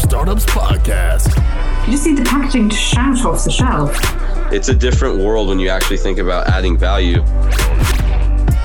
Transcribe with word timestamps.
Startups 0.00 0.46
Podcast. 0.46 1.36
You 1.86 1.92
just 1.92 2.06
need 2.06 2.16
the 2.16 2.24
packaging 2.24 2.70
to 2.70 2.76
shout 2.76 3.24
off 3.24 3.44
the 3.44 3.50
shelf. 3.50 3.94
It's 4.52 4.68
a 4.68 4.74
different 4.74 5.18
world 5.18 5.48
when 5.48 5.58
you 5.58 5.68
actually 5.68 5.98
think 5.98 6.18
about 6.18 6.48
adding 6.48 6.76
value. 6.78 7.22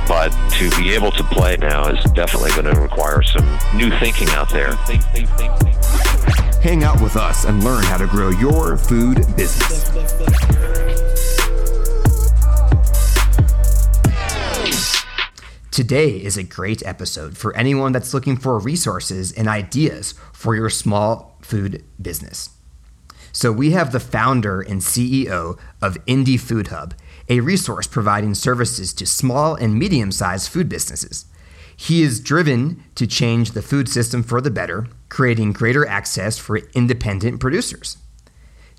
But 0.07 0.29
to 0.53 0.69
be 0.77 0.93
able 0.93 1.11
to 1.11 1.23
play 1.25 1.57
now 1.57 1.89
is 1.89 2.03
definitely 2.11 2.51
going 2.51 2.73
to 2.73 2.79
require 2.79 3.21
some 3.21 3.45
new 3.75 3.91
thinking 3.99 4.29
out 4.29 4.49
there. 4.49 4.73
Hang 6.61 6.83
out 6.83 7.01
with 7.01 7.17
us 7.17 7.43
and 7.45 7.63
learn 7.63 7.83
how 7.83 7.97
to 7.97 8.07
grow 8.07 8.29
your 8.29 8.77
food 8.77 9.17
business. 9.35 9.91
Today 15.75 16.11
is 16.11 16.37
a 16.37 16.43
great 16.43 16.85
episode 16.85 17.37
for 17.37 17.53
anyone 17.53 17.91
that's 17.91 18.13
looking 18.13 18.37
for 18.37 18.57
resources 18.59 19.33
and 19.33 19.49
ideas 19.49 20.13
for 20.31 20.55
your 20.55 20.69
small 20.69 21.34
food 21.45 21.83
business. 22.01 22.49
So, 23.31 23.51
we 23.51 23.71
have 23.71 23.91
the 23.91 23.99
founder 23.99 24.61
and 24.61 24.81
CEO 24.81 25.59
of 25.81 26.03
Indie 26.05 26.39
Food 26.39 26.67
Hub, 26.67 26.93
a 27.27 27.41
resource 27.41 27.87
providing 27.87 28.33
services 28.33 28.93
to 28.93 29.05
small 29.05 29.55
and 29.55 29.77
medium 29.77 30.11
sized 30.11 30.49
food 30.49 30.69
businesses. 30.69 31.25
He 31.75 32.01
is 32.01 32.21
driven 32.21 32.83
to 32.95 33.05
change 33.05 33.51
the 33.51 33.61
food 33.61 33.89
system 33.89 34.23
for 34.23 34.39
the 34.39 34.51
better, 34.51 34.87
creating 35.09 35.51
greater 35.51 35.85
access 35.85 36.37
for 36.37 36.57
independent 36.73 37.41
producers. 37.41 37.97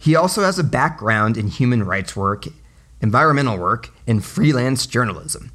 He 0.00 0.16
also 0.16 0.42
has 0.42 0.58
a 0.58 0.64
background 0.64 1.36
in 1.36 1.48
human 1.48 1.82
rights 1.84 2.16
work, 2.16 2.46
environmental 3.02 3.58
work, 3.58 3.90
and 4.06 4.24
freelance 4.24 4.86
journalism 4.86 5.52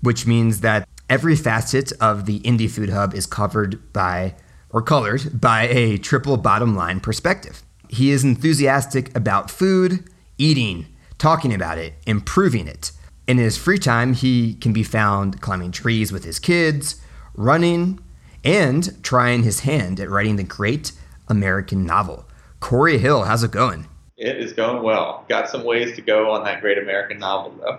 which 0.00 0.26
means 0.26 0.60
that 0.60 0.88
every 1.08 1.36
facet 1.36 1.92
of 2.00 2.26
the 2.26 2.40
Indie 2.40 2.70
Food 2.70 2.90
Hub 2.90 3.14
is 3.14 3.26
covered 3.26 3.92
by 3.92 4.34
or 4.70 4.82
colored 4.82 5.40
by 5.40 5.62
a 5.68 5.98
triple 5.98 6.36
bottom 6.36 6.76
line 6.76 7.00
perspective. 7.00 7.62
He 7.88 8.10
is 8.10 8.24
enthusiastic 8.24 9.16
about 9.16 9.50
food, 9.50 10.08
eating, 10.36 10.86
talking 11.16 11.54
about 11.54 11.78
it, 11.78 11.94
improving 12.06 12.66
it. 12.68 12.92
In 13.26 13.38
his 13.38 13.56
free 13.58 13.78
time, 13.78 14.14
he 14.14 14.54
can 14.54 14.72
be 14.72 14.82
found 14.82 15.40
climbing 15.40 15.72
trees 15.72 16.12
with 16.12 16.24
his 16.24 16.38
kids, 16.38 17.00
running, 17.34 18.00
and 18.44 19.02
trying 19.02 19.42
his 19.42 19.60
hand 19.60 20.00
at 20.00 20.10
writing 20.10 20.36
the 20.36 20.44
great 20.44 20.92
American 21.28 21.84
novel. 21.84 22.26
Corey 22.60 22.98
Hill, 22.98 23.24
how's 23.24 23.42
it 23.42 23.50
going? 23.50 23.86
It 24.16 24.36
is 24.36 24.52
going 24.52 24.82
well. 24.82 25.24
Got 25.28 25.48
some 25.48 25.64
ways 25.64 25.94
to 25.96 26.02
go 26.02 26.30
on 26.30 26.44
that 26.44 26.60
great 26.60 26.78
American 26.78 27.18
novel, 27.18 27.54
though. 27.60 27.78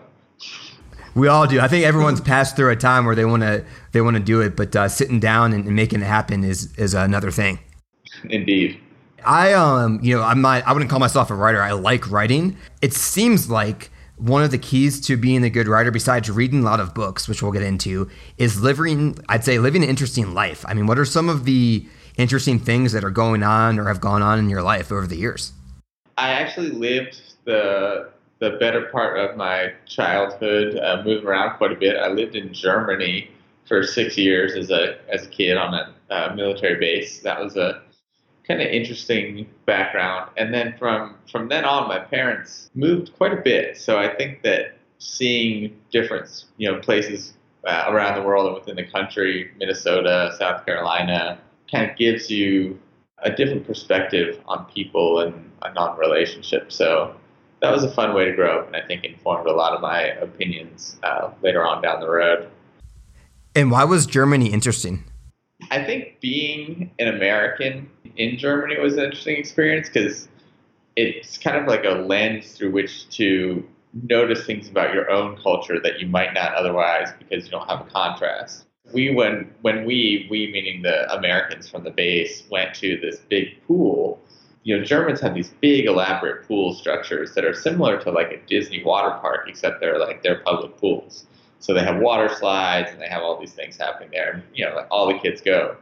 We 1.16 1.28
all 1.28 1.48
do. 1.48 1.60
I 1.60 1.68
think 1.68 1.86
everyone's 1.86 2.22
passed 2.22 2.56
through 2.56 2.72
a 2.72 2.76
time 2.76 3.06
where 3.06 3.16
they 3.16 3.26
want 3.26 3.44
to 3.44 3.66
they 3.92 4.02
want 4.02 4.18
to 4.18 4.24
do 4.24 4.42
it, 4.42 4.56
but 4.56 4.76
uh, 4.76 4.88
sitting 4.88 5.20
down 5.20 5.54
and, 5.54 5.66
and, 5.66 5.76
making 5.76 6.02
it 6.02 6.06
happen 6.06 6.44
is 6.44 6.76
is 6.78 6.94
another 6.94 7.32
thing. 7.32 7.60
Indeed. 8.30 8.80
I 9.26 9.54
um 9.54 10.00
you 10.02 10.16
know 10.16 10.24
I'm 10.24 10.42
not 10.42 10.66
I 10.66 10.74
wouldn't 10.74 10.90
call 10.90 11.00
myself 11.00 11.30
a 11.30 11.36
writer. 11.36 11.62
I 11.62 11.72
like 11.74 12.10
writing. 12.10 12.58
It 12.82 12.94
seems 12.94 13.50
like 13.50 13.92
one 14.18 14.44
of 14.44 14.52
the 14.52 14.58
keys 14.58 15.00
to 15.08 15.18
being 15.18 15.44
a 15.44 15.50
good 15.50 15.68
writer, 15.68 15.92
besides 15.92 16.30
reading 16.30 16.60
a 16.60 16.66
lot 16.66 16.80
of 16.80 16.94
books, 16.94 17.28
which 17.28 17.42
we'll 17.42 17.52
get 17.52 17.64
into, 17.64 18.10
is 18.38 18.62
living. 18.62 19.18
I'd 19.30 19.44
say 19.44 19.60
living 19.60 19.84
an 19.84 19.90
interesting 19.90 20.34
life. 20.34 20.66
I 20.68 20.74
mean, 20.74 20.88
what 20.88 21.00
are 21.00 21.06
some 21.06 21.30
of 21.30 21.46
the 21.46 21.88
interesting 22.18 22.60
things 22.60 22.92
that 22.92 23.04
are 23.04 23.10
going 23.10 23.44
on 23.44 23.80
or 23.80 23.88
have 23.88 24.02
gone 24.02 24.22
on 24.22 24.40
in 24.40 24.50
your 24.50 24.62
life 24.62 24.92
over 24.92 25.08
the 25.08 25.16
years? 25.16 25.54
I 26.18 26.32
actually 26.32 26.72
lived 26.72 27.22
the 27.46 28.10
the 28.40 28.52
better 28.52 28.84
part 28.92 29.18
of 29.18 29.36
my 29.36 29.74
childhood, 29.86 30.78
uh, 30.78 31.02
moving 31.06 31.28
around 31.28 31.58
quite 31.58 31.72
a 31.72 31.76
bit. 31.76 31.98
I 31.98 32.08
lived 32.08 32.36
in 32.36 32.54
Germany 32.54 33.30
for 33.68 33.84
six 33.84 34.18
years 34.18 34.56
as 34.56 34.72
a 34.72 34.98
as 35.14 35.26
a 35.26 35.30
kid 35.30 35.58
on 35.58 35.74
a 35.74 35.94
uh, 36.10 36.34
military 36.36 36.80
base. 36.80 37.20
That 37.20 37.40
was 37.40 37.56
a 37.56 37.82
kind 38.48 38.62
of 38.62 38.68
interesting 38.68 39.48
background. 39.66 40.32
And 40.38 40.54
then 40.54 40.76
from 40.80 41.16
from 41.32 41.50
then 41.50 41.66
on, 41.66 41.88
my 41.88 42.00
parents 42.00 42.70
moved 42.74 43.12
quite 43.18 43.34
a 43.34 43.42
bit. 43.42 43.78
So 43.78 44.00
I 44.00 44.14
think 44.16 44.42
that 44.44 44.78
seeing 44.98 45.80
different 45.92 46.46
you 46.58 46.72
know 46.72 46.80
places 46.80 47.34
uh, 47.66 47.86
around 47.90 48.20
the 48.20 48.26
world 48.26 48.48
and 48.48 48.56
within 48.56 48.76
the 48.76 48.90
country, 48.90 49.52
Minnesota, 49.58 50.34
South 50.40 50.66
Carolina, 50.66 51.40
kind 51.70 51.90
of 51.90 51.98
gives 51.98 52.30
you 52.32 52.80
a 53.22 53.30
different 53.30 53.68
perspective 53.68 54.40
on 54.48 54.66
people 54.74 55.20
and, 55.20 55.52
and 55.62 55.78
on 55.78 55.98
relationships. 56.00 56.76
So 56.76 57.16
that 57.62 57.72
was 57.72 57.84
a 57.84 57.92
fun 57.92 58.14
way 58.14 58.26
to 58.26 58.34
grow 58.34 58.60
up, 58.60 58.68
and 58.68 58.76
I 58.76 58.82
think 58.86 59.04
informed 59.04 59.48
a 59.48 59.54
lot 59.54 59.74
of 59.74 59.82
my 59.82 60.02
opinions 60.02 60.98
uh, 61.04 61.32
later 61.42 61.66
on 61.66 61.82
down 61.82 62.00
the 62.00 62.10
road. 62.10 62.50
And 63.56 63.72
why 63.72 63.84
was 63.84 64.06
Germany 64.06 64.48
interesting? 64.54 65.04
I 65.72 65.84
think 65.84 66.20
being 66.22 66.92
an 67.00 67.08
American 67.10 67.90
in 68.16 68.38
Germany 68.38 68.80
was 68.80 68.94
an 68.94 69.06
interesting 69.06 69.38
experience 69.38 69.90
because 69.90 70.30
it's 70.96 71.38
kind 71.38 71.58
of 71.58 71.68
like 71.68 71.84
a 71.84 71.90
lens 71.90 72.54
through 72.54 72.72
which 72.72 73.10
to 73.18 73.68
notice 74.04 74.46
things 74.46 74.70
about 74.70 74.94
your 74.94 75.10
own 75.10 75.36
culture 75.38 75.80
that 75.80 76.00
you 76.00 76.08
might 76.08 76.34
not 76.34 76.54
otherwise 76.54 77.10
because 77.18 77.46
you 77.46 77.52
don't 77.52 77.68
have 77.68 77.82
a 77.82 77.90
contrast. 77.90 78.66
We 78.94 79.14
when 79.14 79.54
when 79.62 79.86
we 79.86 80.28
we 80.30 80.52
meaning 80.52 80.82
the 80.82 81.12
Americans 81.14 81.70
from 81.70 81.84
the 81.84 81.92
base 81.92 82.44
went 82.50 82.74
to 82.76 82.98
this 82.98 83.20
big 83.30 83.62
pool 83.68 84.20
you 84.64 84.78
know, 84.78 84.84
Germans 84.84 85.22
have 85.22 85.34
these 85.34 85.50
big 85.62 85.86
elaborate 85.86 86.48
pool 86.48 86.74
structures 86.74 87.34
that 87.34 87.46
are 87.46 87.54
similar 87.54 88.00
to 88.02 88.12
like 88.12 88.32
a 88.32 88.38
Disney 88.48 88.84
water 88.84 89.18
park, 89.22 89.48
except 89.48 89.80
they're 89.80 90.00
like 90.00 90.22
they're 90.22 90.40
public 90.40 90.78
pools. 90.78 91.26
So 91.60 91.74
they 91.74 91.82
have 91.82 91.98
water 92.00 92.30
slides 92.34 92.92
and 92.92 93.02
they 93.02 93.08
have 93.08 93.22
all 93.22 93.40
these 93.40 93.54
things 93.54 93.78
happening 93.78 94.10
there. 94.12 94.32
And, 94.32 94.44
you 94.54 94.66
know, 94.66 94.76
like 94.76 94.88
all 94.90 95.08
the 95.08 95.20
kids 95.20 95.42
go. 95.42 95.76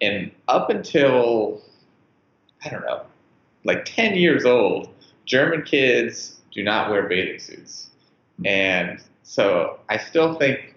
And 0.00 0.30
up 0.48 0.70
until 0.70 1.62
I 2.64 2.68
don't 2.68 2.82
know, 2.82 3.02
like 3.64 3.84
10 3.84 4.16
years 4.16 4.44
old, 4.44 4.88
German 5.24 5.62
kids 5.62 6.40
do 6.52 6.62
not 6.62 6.90
wear 6.90 7.08
bathing 7.08 7.38
suits. 7.38 7.90
And 8.44 9.02
so 9.22 9.78
I 9.88 9.96
still 9.96 10.34
think 10.34 10.76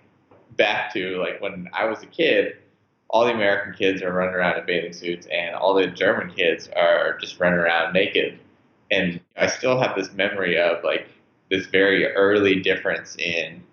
back 0.57 0.93
to 0.93 1.17
like 1.17 1.41
when 1.41 1.69
I 1.73 1.85
was 1.85 2.01
a 2.03 2.07
kid, 2.07 2.57
all 3.15 3.23
the 3.23 3.31
American 3.31 3.73
kids 3.73 4.01
are 4.01 4.11
running 4.11 4.35
around 4.35 4.59
in 4.59 4.65
bathing 4.65 4.91
suits, 4.91 5.25
and 5.27 5.55
all 5.55 5.73
the 5.73 5.87
German 5.87 6.29
kids 6.35 6.69
are 6.75 7.17
just 7.17 7.39
running 7.39 7.57
around 7.57 7.93
naked. 7.93 8.37
And 8.91 9.21
I 9.37 9.47
still 9.47 9.79
have 9.79 9.95
this 9.95 10.11
memory 10.11 10.59
of 10.59 10.83
like 10.83 11.07
this 11.49 11.65
very 11.67 12.13
early 12.13 12.59
difference 12.59 13.15
in 13.15 13.63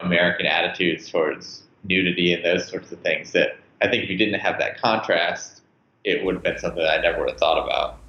American 0.00 0.44
attitudes 0.44 1.10
towards 1.10 1.62
nudity 1.84 2.34
and 2.34 2.44
those 2.44 2.68
sorts 2.68 2.92
of 2.92 3.00
things 3.00 3.32
that 3.32 3.56
I 3.80 3.88
think 3.88 4.04
if 4.04 4.10
you 4.10 4.18
didn't 4.18 4.40
have 4.40 4.58
that 4.58 4.78
contrast, 4.78 5.62
it 6.04 6.22
would 6.22 6.34
have 6.34 6.44
been 6.44 6.58
something 6.58 6.82
that 6.82 6.98
I 6.98 7.00
never 7.00 7.20
would 7.20 7.30
have 7.30 7.38
thought 7.38 7.64
about. 7.64 8.00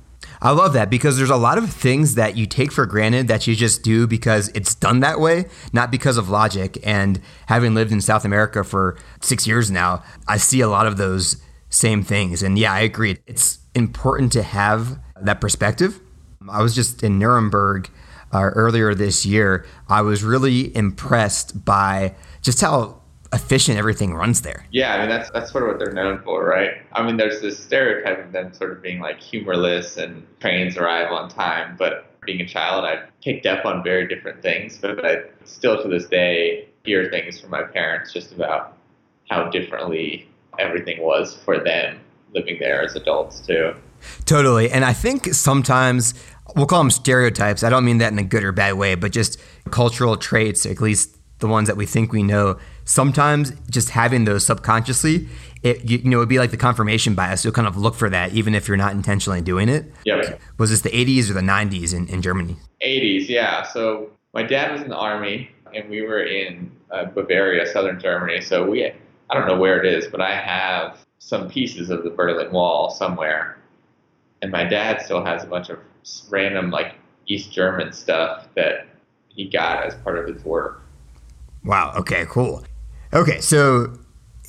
I 0.41 0.51
love 0.51 0.73
that 0.73 0.89
because 0.89 1.17
there's 1.17 1.29
a 1.29 1.35
lot 1.35 1.57
of 1.57 1.69
things 1.71 2.15
that 2.15 2.35
you 2.35 2.45
take 2.45 2.71
for 2.71 2.85
granted 2.85 3.27
that 3.27 3.47
you 3.47 3.55
just 3.55 3.83
do 3.83 4.07
because 4.07 4.49
it's 4.49 4.75
done 4.75 4.99
that 5.01 5.19
way, 5.19 5.45
not 5.73 5.91
because 5.91 6.17
of 6.17 6.29
logic. 6.29 6.77
And 6.83 7.21
having 7.47 7.73
lived 7.73 7.91
in 7.91 8.01
South 8.01 8.25
America 8.25 8.63
for 8.63 8.97
six 9.21 9.47
years 9.47 9.71
now, 9.71 10.03
I 10.27 10.37
see 10.37 10.61
a 10.61 10.67
lot 10.67 10.87
of 10.87 10.97
those 10.97 11.41
same 11.69 12.03
things. 12.03 12.43
And 12.43 12.57
yeah, 12.57 12.73
I 12.73 12.81
agree. 12.81 13.17
It's 13.25 13.59
important 13.73 14.31
to 14.33 14.43
have 14.43 14.99
that 15.21 15.41
perspective. 15.41 15.99
I 16.49 16.61
was 16.61 16.75
just 16.75 17.03
in 17.03 17.17
Nuremberg 17.17 17.89
uh, 18.31 18.41
earlier 18.41 18.93
this 18.93 19.25
year. 19.25 19.65
I 19.87 20.01
was 20.01 20.23
really 20.23 20.75
impressed 20.75 21.65
by 21.65 22.15
just 22.41 22.61
how 22.61 23.01
efficient 23.35 23.77
everything 23.77 24.13
runs 24.13 24.41
there. 24.41 24.65
Yeah, 24.71 24.95
I 24.95 24.99
mean 24.99 25.09
that's 25.09 25.29
that's 25.31 25.51
sort 25.51 25.63
of 25.63 25.69
what 25.69 25.79
they're 25.79 25.93
known 25.93 26.21
for, 26.23 26.45
right? 26.45 26.71
I 26.93 27.05
mean, 27.05 27.17
there's 27.17 27.41
this 27.41 27.61
stereotype 27.61 28.25
of 28.25 28.31
them 28.31 28.53
sort 28.53 28.71
of 28.71 28.81
being 28.81 28.99
like 28.99 29.19
humorless 29.19 29.97
and 29.97 30.25
trains 30.39 30.77
arrive 30.77 31.11
on 31.11 31.29
time, 31.29 31.75
but 31.77 32.05
being 32.25 32.41
a 32.41 32.47
child, 32.47 32.85
I 32.85 33.03
picked 33.23 33.45
up 33.45 33.65
on 33.65 33.83
very 33.83 34.07
different 34.07 34.41
things, 34.41 34.79
but 34.79 35.05
I 35.05 35.23
still 35.43 35.81
to 35.83 35.87
this 35.87 36.07
day 36.07 36.67
hear 36.83 37.09
things 37.11 37.39
from 37.39 37.51
my 37.51 37.63
parents 37.63 38.11
just 38.11 38.31
about 38.31 38.77
how 39.29 39.49
differently 39.49 40.27
everything 40.57 41.01
was 41.01 41.35
for 41.35 41.63
them 41.63 41.99
living 42.33 42.57
there 42.59 42.81
as 42.83 42.95
adults 42.95 43.41
too. 43.41 43.73
Totally. 44.25 44.71
And 44.71 44.85
I 44.85 44.93
think 44.93 45.33
sometimes 45.33 46.13
we'll 46.55 46.67
call 46.67 46.79
them 46.79 46.91
stereotypes. 46.91 47.63
I 47.63 47.69
don't 47.69 47.85
mean 47.85 47.97
that 47.99 48.11
in 48.11 48.19
a 48.19 48.23
good 48.23 48.43
or 48.43 48.51
bad 48.51 48.73
way, 48.73 48.95
but 48.95 49.11
just 49.11 49.39
cultural 49.71 50.15
traits, 50.17 50.65
at 50.65 50.79
least 50.79 51.17
the 51.39 51.47
ones 51.47 51.67
that 51.67 51.77
we 51.77 51.85
think 51.85 52.11
we 52.11 52.23
know 52.23 52.57
sometimes 52.85 53.51
just 53.69 53.89
having 53.89 54.25
those 54.25 54.45
subconsciously, 54.45 55.27
it 55.63 55.89
you, 55.89 55.97
know, 56.03 56.17
it'd 56.17 56.29
be 56.29 56.39
like 56.39 56.51
the 56.51 56.57
confirmation 56.57 57.15
bias. 57.15 57.43
You'll 57.43 57.53
kind 57.53 57.67
of 57.67 57.75
look 57.75 57.95
for 57.95 58.09
that 58.09 58.33
even 58.33 58.55
if 58.55 58.67
you're 58.67 58.77
not 58.77 58.93
intentionally 58.93 59.41
doing 59.41 59.67
it. 59.67 59.91
Yeah. 60.05 60.37
Was 60.57 60.69
this 60.69 60.81
the 60.81 60.91
80s 60.91 61.29
or 61.29 61.33
the 61.33 61.41
90s 61.41 61.93
in, 61.93 62.07
in 62.07 62.21
Germany? 62.21 62.57
80s, 62.85 63.27
yeah. 63.27 63.63
So 63.63 64.11
my 64.33 64.43
dad 64.43 64.71
was 64.71 64.81
in 64.81 64.89
the 64.89 64.95
army, 64.95 65.49
and 65.73 65.89
we 65.89 66.01
were 66.03 66.23
in 66.23 66.71
uh, 66.91 67.05
Bavaria, 67.05 67.65
southern 67.65 67.99
Germany. 67.99 68.41
So 68.41 68.69
we, 68.69 68.85
I 68.85 69.33
don't 69.33 69.47
know 69.47 69.57
where 69.57 69.83
it 69.83 69.91
is, 69.91 70.07
but 70.07 70.21
I 70.21 70.35
have 70.35 70.99
some 71.19 71.49
pieces 71.49 71.89
of 71.89 72.03
the 72.03 72.11
Berlin 72.11 72.51
Wall 72.51 72.91
somewhere, 72.91 73.57
and 74.41 74.51
my 74.51 74.63
dad 74.63 75.01
still 75.01 75.25
has 75.25 75.43
a 75.43 75.47
bunch 75.47 75.69
of 75.69 75.79
random 76.29 76.69
like 76.69 76.95
East 77.25 77.51
German 77.51 77.91
stuff 77.91 78.47
that 78.55 78.85
he 79.29 79.49
got 79.49 79.83
as 79.83 79.95
part 79.95 80.19
of 80.19 80.27
his 80.27 80.43
work. 80.45 80.81
Wow. 81.63 81.93
Okay. 81.97 82.25
Cool. 82.29 82.63
Okay, 83.15 83.39
so 83.39 83.97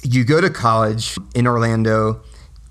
you 0.03 0.25
go 0.25 0.41
to 0.41 0.51
college 0.51 1.17
in 1.37 1.47
Orlando. 1.47 2.21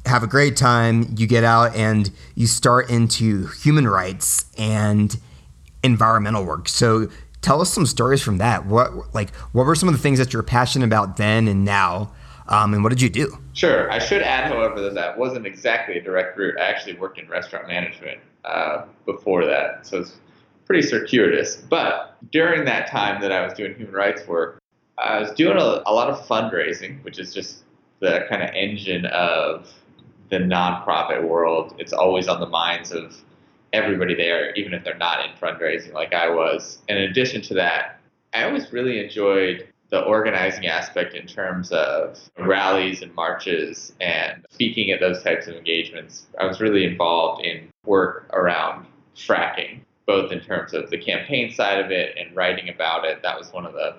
have 0.06 0.24
a 0.24 0.28
great 0.28 0.58
time. 0.58 1.16
You 1.18 1.26
get 1.26 1.46
out 1.46 1.74
and 1.74 2.12
you 2.36 2.48
start 2.48 2.90
into 2.90 3.48
human 3.64 3.88
rights 3.88 4.44
and 4.58 5.18
environmental 5.84 6.44
work. 6.44 6.68
So 6.68 7.08
tell 7.42 7.62
us 7.62 7.72
some 7.72 7.86
stories 7.86 8.22
from 8.22 8.40
that. 8.40 8.66
What 8.66 9.16
like 9.16 9.34
what 9.54 9.66
were 9.66 9.74
some 9.74 9.88
of 9.88 9.96
the 9.96 10.02
things 10.02 10.20
that 10.20 10.34
you're 10.34 10.44
passionate 10.44 10.86
about 10.86 11.16
then 11.16 11.48
and 11.48 11.64
now, 11.64 12.12
um, 12.50 12.74
and 12.74 12.84
what 12.84 12.90
did 12.90 13.02
you 13.02 13.10
do? 13.10 13.38
Sure. 13.54 13.90
I 13.90 14.00
should 14.00 14.22
add, 14.22 14.52
however, 14.52 14.82
that 14.82 14.96
that 14.96 15.18
wasn't 15.18 15.48
exactly 15.48 15.98
a 15.98 16.02
direct 16.02 16.38
route. 16.38 16.60
I 16.60 16.66
actually 16.66 16.96
worked 16.96 17.20
in 17.20 17.30
restaurant 17.30 17.70
management 17.70 18.20
uh, 18.44 18.84
before 19.06 19.46
that, 19.46 19.88
so 19.88 20.02
it's 20.02 20.18
pretty 20.66 20.86
circuitous. 20.86 21.56
But 21.56 22.18
during 22.34 22.66
that 22.66 22.90
time 22.90 23.22
that 23.22 23.32
I 23.32 23.46
was 23.46 23.54
doing 23.54 23.76
human 23.76 23.94
rights 23.94 24.28
work, 24.28 24.62
I 24.98 25.20
was 25.20 25.32
doing 25.32 25.58
a, 25.58 25.82
a 25.86 25.94
lot 25.94 26.10
of 26.10 26.26
fundraising, 26.28 27.04
which 27.04 27.20
is 27.20 27.34
just 27.34 27.64
the 28.00 28.26
kind 28.30 28.44
of 28.44 28.50
engine 28.54 29.06
of 29.08 29.72
the 30.30 30.38
nonprofit 30.38 31.28
world. 31.28 31.76
It's 31.78 31.94
always 31.94 32.28
on 32.28 32.40
the 32.40 32.48
minds 32.48 32.92
of 32.92 33.16
everybody 33.74 34.16
there, 34.16 34.54
even 34.54 34.74
if 34.74 34.84
they're 34.84 34.98
not 34.98 35.26
in 35.26 35.32
fundraising 35.36 35.94
like 35.94 36.14
I 36.14 36.30
was. 36.30 36.80
And 36.88 36.98
in 36.98 37.10
addition 37.10 37.42
to 37.44 37.54
that, 37.56 38.00
I 38.34 38.44
always 38.44 38.72
really 38.72 39.04
enjoyed 39.04 39.68
the 39.90 40.02
organizing 40.02 40.66
aspect 40.66 41.14
in 41.14 41.28
terms 41.28 41.72
of 41.72 42.20
rallies 42.40 43.02
and 43.02 43.14
marches 43.14 43.94
and 44.02 44.46
speaking 44.50 44.92
at 44.92 45.00
those 45.00 45.22
types 45.24 45.48
of 45.48 45.56
engagements. 45.56 46.26
I 46.40 46.46
was 46.46 46.60
really 46.60 46.86
involved 46.86 47.46
in 47.46 47.70
work 47.86 48.30
around 48.34 48.88
fracking, 49.16 49.82
both 50.08 50.32
in 50.32 50.40
terms 50.40 50.74
of 50.74 50.90
the 50.90 50.98
campaign 50.98 51.54
side 51.54 51.80
of 51.84 51.92
it 51.92 52.18
and 52.18 52.36
writing 52.36 52.70
about 52.70 53.06
it. 53.06 53.22
That 53.22 53.38
was 53.38 53.54
one 53.54 53.66
of 53.66 53.74
the 53.74 53.96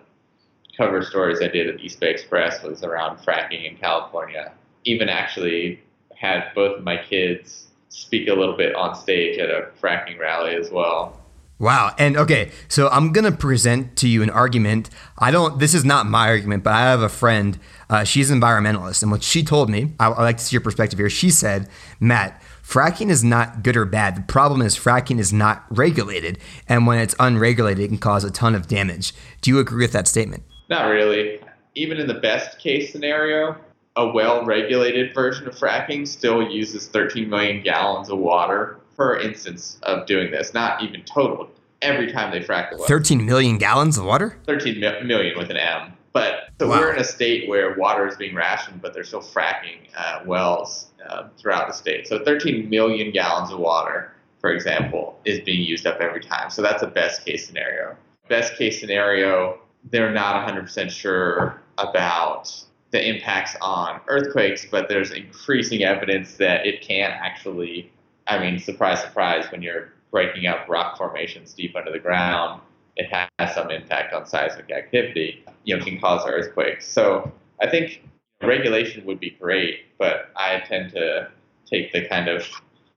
cover 0.76 1.02
stories 1.02 1.40
I 1.40 1.48
did 1.48 1.68
at 1.68 1.80
East 1.80 2.00
Bay 2.00 2.10
Express 2.10 2.62
was 2.62 2.84
around 2.84 3.18
fracking 3.18 3.68
in 3.68 3.76
California. 3.76 4.52
Even 4.84 5.08
actually 5.08 5.80
had 6.14 6.50
both 6.54 6.78
of 6.78 6.84
my 6.84 6.96
kids 6.96 7.66
speak 7.88 8.28
a 8.28 8.34
little 8.34 8.56
bit 8.56 8.74
on 8.74 8.94
stage 8.94 9.38
at 9.38 9.50
a 9.50 9.68
fracking 9.80 10.18
rally 10.18 10.54
as 10.54 10.70
well. 10.70 11.20
Wow. 11.58 11.94
And 11.98 12.18
okay, 12.18 12.50
so 12.68 12.88
I'm 12.88 13.12
going 13.12 13.24
to 13.24 13.36
present 13.36 13.96
to 13.96 14.08
you 14.08 14.22
an 14.22 14.28
argument. 14.28 14.90
I 15.18 15.30
don't, 15.30 15.58
this 15.58 15.72
is 15.72 15.86
not 15.86 16.06
my 16.06 16.28
argument, 16.28 16.62
but 16.62 16.74
I 16.74 16.80
have 16.80 17.00
a 17.00 17.08
friend. 17.08 17.58
Uh, 17.88 18.04
she's 18.04 18.30
an 18.30 18.38
environmentalist. 18.38 19.02
And 19.02 19.10
what 19.10 19.22
she 19.22 19.42
told 19.42 19.70
me, 19.70 19.94
I, 19.98 20.08
I 20.08 20.22
like 20.22 20.36
to 20.36 20.44
see 20.44 20.54
your 20.54 20.60
perspective 20.60 20.98
here. 20.98 21.08
She 21.08 21.30
said, 21.30 21.70
Matt, 21.98 22.42
fracking 22.62 23.08
is 23.08 23.24
not 23.24 23.62
good 23.62 23.76
or 23.76 23.86
bad. 23.86 24.16
The 24.16 24.22
problem 24.22 24.60
is 24.60 24.76
fracking 24.76 25.18
is 25.18 25.32
not 25.32 25.64
regulated. 25.70 26.38
And 26.68 26.86
when 26.86 26.98
it's 26.98 27.14
unregulated, 27.18 27.84
it 27.84 27.88
can 27.88 27.98
cause 27.98 28.22
a 28.22 28.30
ton 28.30 28.54
of 28.54 28.68
damage. 28.68 29.14
Do 29.40 29.50
you 29.50 29.58
agree 29.58 29.82
with 29.82 29.92
that 29.92 30.06
statement? 30.06 30.42
Not 30.68 30.86
really. 30.88 31.40
Even 31.74 31.98
in 31.98 32.06
the 32.06 32.14
best 32.14 32.58
case 32.58 32.90
scenario, 32.92 33.56
a 33.96 34.08
well 34.08 34.44
regulated 34.44 35.14
version 35.14 35.46
of 35.46 35.54
fracking 35.54 36.06
still 36.06 36.42
uses 36.42 36.88
13 36.88 37.28
million 37.28 37.62
gallons 37.62 38.08
of 38.10 38.18
water 38.18 38.78
per 38.96 39.18
instance 39.18 39.78
of 39.82 40.06
doing 40.06 40.30
this, 40.30 40.54
not 40.54 40.82
even 40.82 41.02
total. 41.02 41.50
Every 41.82 42.10
time 42.10 42.30
they 42.30 42.40
frack 42.40 42.70
the 42.70 42.78
well. 42.78 42.86
13 42.86 43.24
million 43.26 43.58
gallons 43.58 43.98
of 43.98 44.04
water? 44.06 44.38
13 44.46 44.80
mi- 44.80 45.02
million 45.02 45.36
with 45.36 45.50
an 45.50 45.58
M. 45.58 45.92
But 46.14 46.48
so 46.58 46.66
Wow. 46.68 46.80
we're 46.80 46.94
in 46.94 47.00
a 47.00 47.04
state 47.04 47.46
where 47.46 47.74
water 47.76 48.08
is 48.08 48.16
being 48.16 48.34
rationed, 48.34 48.80
but 48.80 48.94
they're 48.94 49.04
still 49.04 49.20
fracking 49.20 49.80
uh, 49.94 50.20
wells 50.24 50.86
uh, 51.06 51.24
throughout 51.36 51.68
the 51.68 51.74
state. 51.74 52.08
So 52.08 52.24
13 52.24 52.70
million 52.70 53.12
gallons 53.12 53.52
of 53.52 53.58
water, 53.58 54.12
for 54.40 54.50
example, 54.50 55.20
is 55.26 55.40
being 55.40 55.62
used 55.62 55.86
up 55.86 56.00
every 56.00 56.22
time. 56.22 56.48
So 56.48 56.62
that's 56.62 56.82
a 56.82 56.86
best 56.86 57.26
case 57.26 57.46
scenario. 57.46 57.94
Best 58.30 58.56
case 58.56 58.80
scenario, 58.80 59.58
they're 59.90 60.12
not 60.12 60.48
100% 60.48 60.90
sure 60.90 61.60
about 61.78 62.52
the 62.90 63.08
impacts 63.08 63.56
on 63.60 64.00
earthquakes, 64.08 64.66
but 64.70 64.88
there's 64.88 65.10
increasing 65.10 65.82
evidence 65.82 66.36
that 66.36 66.66
it 66.66 66.80
can 66.80 67.10
actually, 67.10 67.90
I 68.26 68.38
mean, 68.38 68.58
surprise, 68.58 69.00
surprise, 69.00 69.50
when 69.50 69.62
you're 69.62 69.92
breaking 70.10 70.46
up 70.46 70.68
rock 70.68 70.96
formations 70.96 71.52
deep 71.52 71.76
under 71.76 71.92
the 71.92 71.98
ground, 71.98 72.60
it 72.96 73.06
has 73.12 73.54
some 73.54 73.70
impact 73.70 74.14
on 74.14 74.26
seismic 74.26 74.70
activity, 74.70 75.44
you 75.64 75.76
know, 75.76 75.84
can 75.84 76.00
cause 76.00 76.26
earthquakes. 76.26 76.90
So 76.90 77.30
I 77.60 77.68
think 77.68 78.02
regulation 78.42 79.04
would 79.04 79.20
be 79.20 79.36
great, 79.38 79.80
but 79.98 80.30
I 80.36 80.60
tend 80.66 80.92
to 80.92 81.28
take 81.66 81.92
the 81.92 82.06
kind 82.06 82.28
of, 82.28 82.48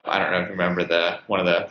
I 0.06 0.20
don't 0.20 0.32
know 0.32 0.40
if 0.40 0.46
you 0.46 0.52
remember 0.52 0.86
the, 0.86 1.20
one 1.28 1.40
of 1.40 1.46
the 1.46 1.70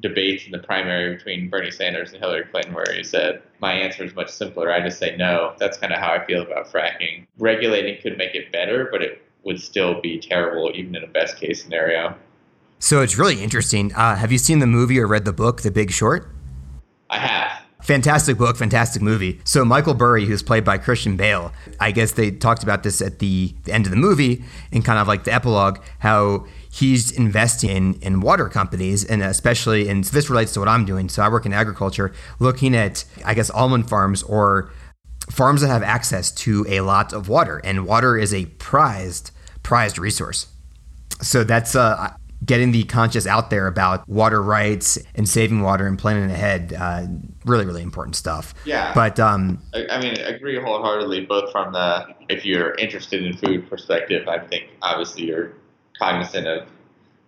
debates 0.00 0.46
in 0.46 0.52
the 0.52 0.58
primary 0.58 1.16
between 1.16 1.48
Bernie 1.48 1.70
Sanders 1.70 2.12
and 2.12 2.20
Hillary 2.20 2.44
Clinton 2.44 2.72
where 2.72 2.86
he 2.94 3.02
said, 3.02 3.42
my 3.60 3.72
answer 3.72 4.04
is 4.04 4.14
much 4.14 4.30
simpler. 4.30 4.72
I 4.72 4.80
just 4.80 4.98
say 4.98 5.16
no. 5.16 5.54
That's 5.58 5.76
kind 5.76 5.92
of 5.92 5.98
how 5.98 6.12
I 6.12 6.24
feel 6.24 6.42
about 6.42 6.70
fracking. 6.70 7.26
Regulating 7.38 8.00
could 8.00 8.16
make 8.16 8.34
it 8.34 8.52
better, 8.52 8.88
but 8.92 9.02
it 9.02 9.22
would 9.44 9.60
still 9.60 10.00
be 10.00 10.20
terrible 10.20 10.70
even 10.74 10.94
in 10.94 11.02
a 11.02 11.08
best 11.08 11.38
case 11.38 11.62
scenario. 11.62 12.14
So 12.78 13.02
it's 13.02 13.18
really 13.18 13.42
interesting. 13.42 13.92
Uh, 13.94 14.14
have 14.14 14.30
you 14.30 14.38
seen 14.38 14.60
the 14.60 14.66
movie 14.66 15.00
or 15.00 15.06
read 15.06 15.24
the 15.24 15.32
book, 15.32 15.62
The 15.62 15.70
Big 15.70 15.90
Short? 15.90 16.30
I 17.10 17.18
have. 17.18 17.62
Fantastic 17.88 18.36
book, 18.36 18.58
fantastic 18.58 19.00
movie. 19.00 19.40
So 19.44 19.64
Michael 19.64 19.94
Burry, 19.94 20.26
who's 20.26 20.42
played 20.42 20.62
by 20.62 20.76
Christian 20.76 21.16
Bale, 21.16 21.54
I 21.80 21.90
guess 21.90 22.12
they 22.12 22.30
talked 22.30 22.62
about 22.62 22.82
this 22.82 23.00
at 23.00 23.18
the, 23.18 23.54
end 23.66 23.86
of 23.86 23.90
the 23.90 23.96
movie 23.96 24.44
and 24.70 24.84
kind 24.84 24.98
of 24.98 25.08
like 25.08 25.24
the 25.24 25.32
epilogue, 25.32 25.78
how 26.00 26.44
he's 26.70 27.10
investing 27.10 27.70
in, 27.70 27.94
in 28.02 28.20
water 28.20 28.50
companies 28.50 29.06
and 29.06 29.22
especially, 29.22 29.88
and 29.88 30.04
this 30.04 30.28
relates 30.28 30.52
to 30.52 30.60
what 30.60 30.68
I'm 30.68 30.84
doing. 30.84 31.08
So 31.08 31.22
I 31.22 31.30
work 31.30 31.46
in 31.46 31.54
agriculture, 31.54 32.12
looking 32.38 32.76
at, 32.76 33.06
I 33.24 33.32
guess, 33.32 33.48
almond 33.48 33.88
farms 33.88 34.22
or 34.22 34.70
farms 35.30 35.62
that 35.62 35.68
have 35.68 35.82
access 35.82 36.30
to 36.32 36.66
a 36.68 36.82
lot 36.82 37.14
of 37.14 37.30
water, 37.30 37.58
and 37.64 37.86
water 37.86 38.18
is 38.18 38.34
a 38.34 38.44
prized, 38.44 39.30
prized 39.62 39.98
resource. 39.98 40.48
So 41.22 41.42
that's 41.42 41.74
uh, 41.74 42.12
getting 42.44 42.72
the 42.72 42.84
conscious 42.84 43.26
out 43.26 43.50
there 43.50 43.66
about 43.66 44.08
water 44.08 44.42
rights 44.42 44.98
and 45.14 45.28
saving 45.28 45.60
water 45.60 45.86
and 45.86 45.98
planning 45.98 46.30
ahead. 46.30 46.74
Uh, 46.78 47.06
really, 47.44 47.66
really 47.66 47.82
important 47.82 48.16
stuff. 48.16 48.54
Yeah. 48.64 48.92
But 48.94 49.18
um, 49.18 49.62
I, 49.74 49.86
I 49.90 50.00
mean, 50.00 50.18
I 50.18 50.28
agree 50.30 50.60
wholeheartedly, 50.60 51.26
both 51.26 51.50
from 51.52 51.72
the, 51.72 52.06
if 52.28 52.44
you're 52.44 52.74
interested 52.76 53.24
in 53.24 53.36
food 53.36 53.68
perspective, 53.68 54.28
I 54.28 54.38
think 54.38 54.70
obviously 54.82 55.24
you're 55.24 55.52
cognizant 55.98 56.46
of 56.46 56.68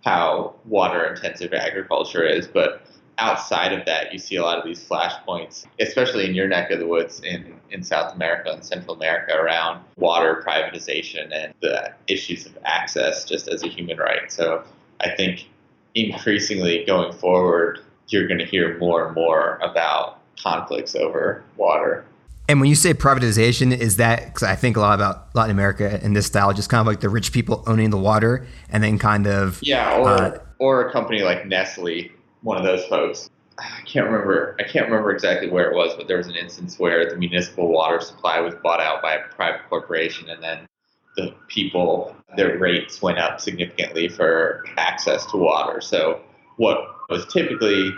how 0.03 0.55
water 0.65 1.05
intensive 1.05 1.53
agriculture 1.53 2.25
is, 2.25 2.47
but 2.47 2.81
outside 3.17 3.71
of 3.71 3.85
that, 3.85 4.11
you 4.11 4.17
see 4.17 4.37
a 4.37 4.41
lot 4.41 4.57
of 4.57 4.65
these 4.65 4.83
flashpoints, 4.83 5.65
especially 5.79 6.25
in 6.25 6.33
your 6.33 6.47
neck 6.47 6.71
of 6.71 6.79
the 6.79 6.87
woods 6.87 7.21
in, 7.21 7.59
in 7.69 7.83
South 7.83 8.15
America 8.15 8.51
and 8.51 8.65
Central 8.65 8.95
America 8.95 9.35
around 9.35 9.83
water 9.97 10.43
privatization 10.45 11.29
and 11.31 11.53
the 11.61 11.93
issues 12.07 12.47
of 12.47 12.57
access 12.65 13.23
just 13.23 13.47
as 13.47 13.63
a 13.63 13.67
human 13.67 13.97
right. 13.97 14.31
So 14.31 14.63
I 15.01 15.09
think 15.09 15.47
increasingly 15.95 16.85
going 16.85 17.13
forward, 17.13 17.79
you're 18.07 18.27
going 18.27 18.39
to 18.39 18.45
hear 18.45 18.77
more 18.77 19.05
and 19.05 19.15
more 19.15 19.57
about 19.61 20.19
conflicts 20.41 20.95
over 20.95 21.43
water. 21.57 22.05
and 22.47 22.59
when 22.59 22.69
you 22.69 22.75
say 22.75 22.93
privatization, 22.93 23.77
is 23.77 23.97
that 23.97 24.25
because 24.25 24.43
I 24.43 24.55
think 24.55 24.75
a 24.75 24.81
lot 24.81 24.95
about 24.95 25.33
Latin 25.35 25.51
America 25.51 26.03
in 26.03 26.13
this 26.13 26.25
style, 26.25 26.53
just 26.53 26.69
kind 26.69 26.81
of 26.81 26.87
like 26.87 26.99
the 26.99 27.09
rich 27.09 27.31
people 27.31 27.63
owning 27.67 27.91
the 27.91 27.97
water, 27.97 28.45
and 28.69 28.83
then 28.83 28.97
kind 28.97 29.27
of 29.27 29.59
Yeah, 29.61 29.97
or 29.97 30.09
Uh, 30.09 30.37
or 30.59 30.87
a 30.87 30.91
company 30.91 31.21
like 31.21 31.45
Nestle, 31.47 32.11
one 32.41 32.57
of 32.57 32.63
those 32.63 32.85
folks. 32.85 33.29
I 33.57 33.81
can't 33.85 34.05
remember. 34.07 34.55
I 34.59 34.63
can't 34.63 34.87
remember 34.87 35.11
exactly 35.11 35.49
where 35.49 35.69
it 35.69 35.75
was, 35.75 35.93
but 35.95 36.07
there 36.07 36.17
was 36.17 36.27
an 36.27 36.35
instance 36.35 36.79
where 36.79 37.09
the 37.09 37.15
municipal 37.15 37.71
water 37.71 37.99
supply 38.01 38.39
was 38.39 38.55
bought 38.55 38.81
out 38.81 39.01
by 39.01 39.13
a 39.13 39.21
private 39.35 39.61
corporation, 39.69 40.29
and 40.29 40.41
then 40.41 40.67
the 41.15 41.33
people 41.47 42.15
their 42.37 42.57
rates 42.57 43.01
went 43.01 43.19
up 43.19 43.41
significantly 43.41 44.07
for 44.07 44.63
access 44.77 45.25
to 45.27 45.37
water. 45.37 45.81
So 45.81 46.21
what 46.57 46.77
was 47.09 47.25
typically 47.25 47.93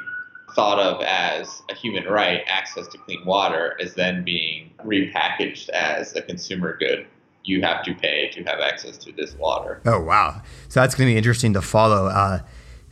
thought 0.56 0.80
of 0.80 1.02
as 1.04 1.62
a 1.70 1.76
human 1.76 2.06
right, 2.06 2.42
access 2.48 2.88
to 2.88 2.98
clean 2.98 3.26
water, 3.26 3.76
is 3.80 3.94
then 3.96 4.24
being 4.24 4.72
repackaged 4.84 5.70
as 5.70 6.16
a 6.16 6.22
consumer 6.22 6.78
good. 6.78 7.08
You 7.44 7.62
have 7.62 7.84
to 7.84 7.94
pay 7.94 8.30
to 8.32 8.44
have 8.44 8.60
access 8.60 8.98
to 9.00 9.12
this 9.12 9.36
water. 9.36 9.82
Oh 9.86 10.00
wow! 10.00 10.42
So 10.70 10.80
that's 10.80 10.96
going 10.96 11.10
to 11.10 11.14
be 11.14 11.18
interesting 11.18 11.54
to 11.54 11.62
follow 11.62 12.08
uh, 12.08 12.40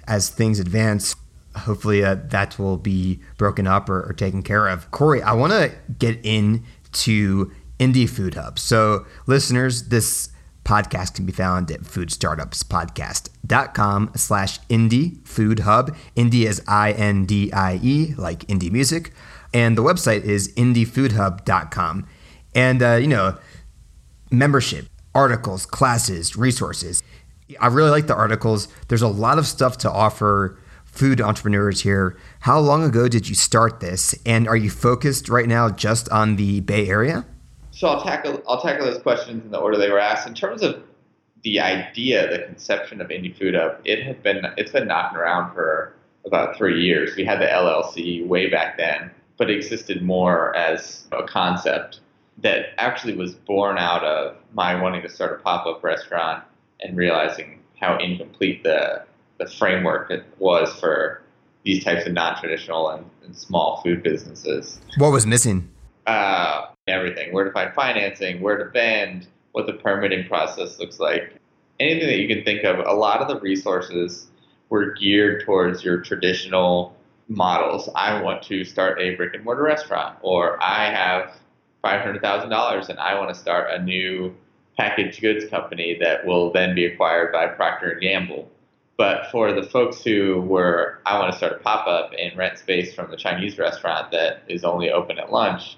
as 0.07 0.29
things 0.29 0.59
advance. 0.59 1.15
Hopefully, 1.55 2.03
uh, 2.03 2.15
that 2.15 2.59
will 2.59 2.77
be 2.77 3.21
broken 3.37 3.65
up 3.65 3.89
or, 3.89 4.01
or 4.09 4.13
taken 4.13 4.43
care 4.43 4.67
of. 4.67 4.91
Corey, 4.91 5.21
I 5.21 5.33
want 5.33 5.53
to 5.53 5.71
get 5.97 6.19
into 6.25 7.51
Indie 7.81 8.07
Food 8.07 8.35
Hub. 8.35 8.57
So, 8.59 9.07
listeners, 9.25 9.89
this 9.89 10.29
podcast 10.63 11.15
can 11.15 11.25
be 11.25 11.31
found 11.31 11.71
at 11.71 11.81
foodstartupspodcast.com 11.81 14.11
slash 14.15 14.59
indie 14.67 15.27
food 15.27 15.61
hub. 15.61 15.95
Indie 16.15 16.45
is 16.45 16.61
I-N-D-I-E, 16.67 18.13
like 18.17 18.45
indie 18.45 18.71
music. 18.71 19.11
And 19.53 19.77
the 19.77 19.81
website 19.81 20.23
is 20.23 20.53
indiefoodhub.com. 20.53 22.07
And, 22.53 22.83
uh, 22.83 22.95
you 22.95 23.07
know, 23.07 23.37
membership, 24.29 24.87
articles, 25.15 25.65
classes, 25.65 26.35
resources. 26.37 27.01
I 27.59 27.67
really 27.67 27.89
like 27.89 28.07
the 28.07 28.15
articles. 28.15 28.69
There's 28.87 29.01
a 29.01 29.07
lot 29.07 29.37
of 29.39 29.47
stuff 29.47 29.79
to 29.79 29.91
offer 29.91 30.59
food 30.85 31.19
entrepreneurs 31.19 31.81
here. 31.81 32.15
How 32.41 32.59
long 32.59 32.83
ago 32.83 33.07
did 33.07 33.27
you 33.27 33.33
start 33.33 33.79
this? 33.79 34.13
And 34.25 34.47
are 34.47 34.55
you 34.55 34.69
focused 34.69 35.29
right 35.29 35.47
now 35.47 35.69
just 35.69 36.07
on 36.09 36.35
the 36.35 36.59
Bay 36.61 36.87
Area? 36.87 37.25
So 37.81 37.87
I'll 37.87 38.03
tackle 38.03 38.43
I'll 38.47 38.61
tackle 38.61 38.85
those 38.85 39.01
questions 39.01 39.43
in 39.43 39.49
the 39.49 39.57
order 39.57 39.75
they 39.75 39.89
were 39.89 39.97
asked. 39.97 40.27
In 40.27 40.35
terms 40.35 40.61
of 40.61 40.83
the 41.41 41.59
idea, 41.59 42.29
the 42.29 42.45
conception 42.45 43.01
of 43.01 43.07
Indie 43.07 43.35
Food 43.35 43.55
Hub, 43.55 43.81
it 43.85 44.03
had 44.03 44.21
been 44.21 44.45
it's 44.55 44.71
been 44.71 44.87
knocking 44.87 45.17
around 45.17 45.51
for 45.55 45.91
about 46.23 46.55
three 46.55 46.79
years. 46.79 47.15
We 47.15 47.25
had 47.25 47.41
the 47.41 47.47
LLC 47.47 48.23
way 48.27 48.51
back 48.51 48.77
then, 48.77 49.09
but 49.35 49.49
it 49.49 49.57
existed 49.57 50.03
more 50.03 50.55
as 50.55 51.07
a 51.11 51.23
concept 51.23 52.01
that 52.37 52.75
actually 52.77 53.15
was 53.15 53.33
born 53.33 53.79
out 53.79 54.03
of 54.03 54.35
my 54.53 54.79
wanting 54.79 55.01
to 55.01 55.09
start 55.09 55.39
a 55.39 55.43
pop 55.43 55.65
up 55.65 55.83
restaurant 55.83 56.43
and 56.81 56.95
realizing 56.95 57.61
how 57.79 57.97
incomplete 57.97 58.61
the 58.61 59.03
the 59.39 59.47
framework 59.47 60.11
it 60.11 60.23
was 60.37 60.71
for 60.79 61.23
these 61.63 61.83
types 61.83 62.05
of 62.05 62.13
non 62.13 62.39
traditional 62.39 62.91
and, 62.91 63.09
and, 63.25 63.35
small 63.35 63.81
food 63.81 64.03
businesses. 64.03 64.79
What 64.99 65.11
was 65.11 65.25
missing? 65.25 65.67
Uh, 66.05 66.67
everything. 66.87 67.33
Where 67.33 67.43
to 67.43 67.51
find 67.51 67.73
financing, 67.73 68.41
where 68.41 68.57
to 68.57 68.69
vend, 68.71 69.27
what 69.51 69.67
the 69.67 69.73
permitting 69.73 70.27
process 70.27 70.79
looks 70.79 70.99
like. 70.99 71.33
Anything 71.79 72.07
that 72.07 72.17
you 72.17 72.27
can 72.27 72.43
think 72.43 72.63
of, 72.63 72.79
a 72.79 72.93
lot 72.93 73.21
of 73.21 73.27
the 73.27 73.39
resources 73.39 74.27
were 74.69 74.93
geared 74.93 75.43
towards 75.45 75.83
your 75.83 76.01
traditional 76.01 76.95
models. 77.27 77.89
I 77.95 78.21
want 78.21 78.43
to 78.43 78.63
start 78.63 78.99
a 78.99 79.15
brick 79.15 79.33
and 79.33 79.43
mortar 79.43 79.63
restaurant, 79.63 80.17
or 80.21 80.61
I 80.61 80.85
have 80.85 81.35
$500,000 81.83 82.89
and 82.89 82.99
I 82.99 83.17
want 83.17 83.33
to 83.33 83.39
start 83.39 83.71
a 83.71 83.83
new 83.83 84.35
packaged 84.77 85.21
goods 85.21 85.45
company 85.49 85.97
that 85.99 86.25
will 86.25 86.51
then 86.51 86.75
be 86.75 86.85
acquired 86.85 87.31
by 87.31 87.47
Procter 87.47 87.91
and 87.91 88.01
Gamble. 88.01 88.49
But 88.97 89.31
for 89.31 89.51
the 89.51 89.63
folks 89.63 90.03
who 90.03 90.41
were, 90.41 90.99
I 91.05 91.17
want 91.17 91.31
to 91.31 91.37
start 91.37 91.53
a 91.53 91.59
pop 91.59 91.87
up 91.87 92.11
and 92.17 92.37
rent 92.37 92.59
space 92.59 92.93
from 92.93 93.09
the 93.09 93.17
Chinese 93.17 93.57
restaurant 93.57 94.11
that 94.11 94.43
is 94.47 94.63
only 94.63 94.91
open 94.91 95.17
at 95.17 95.31
lunch, 95.31 95.77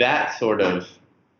that 0.00 0.36
sort 0.38 0.60
of 0.60 0.88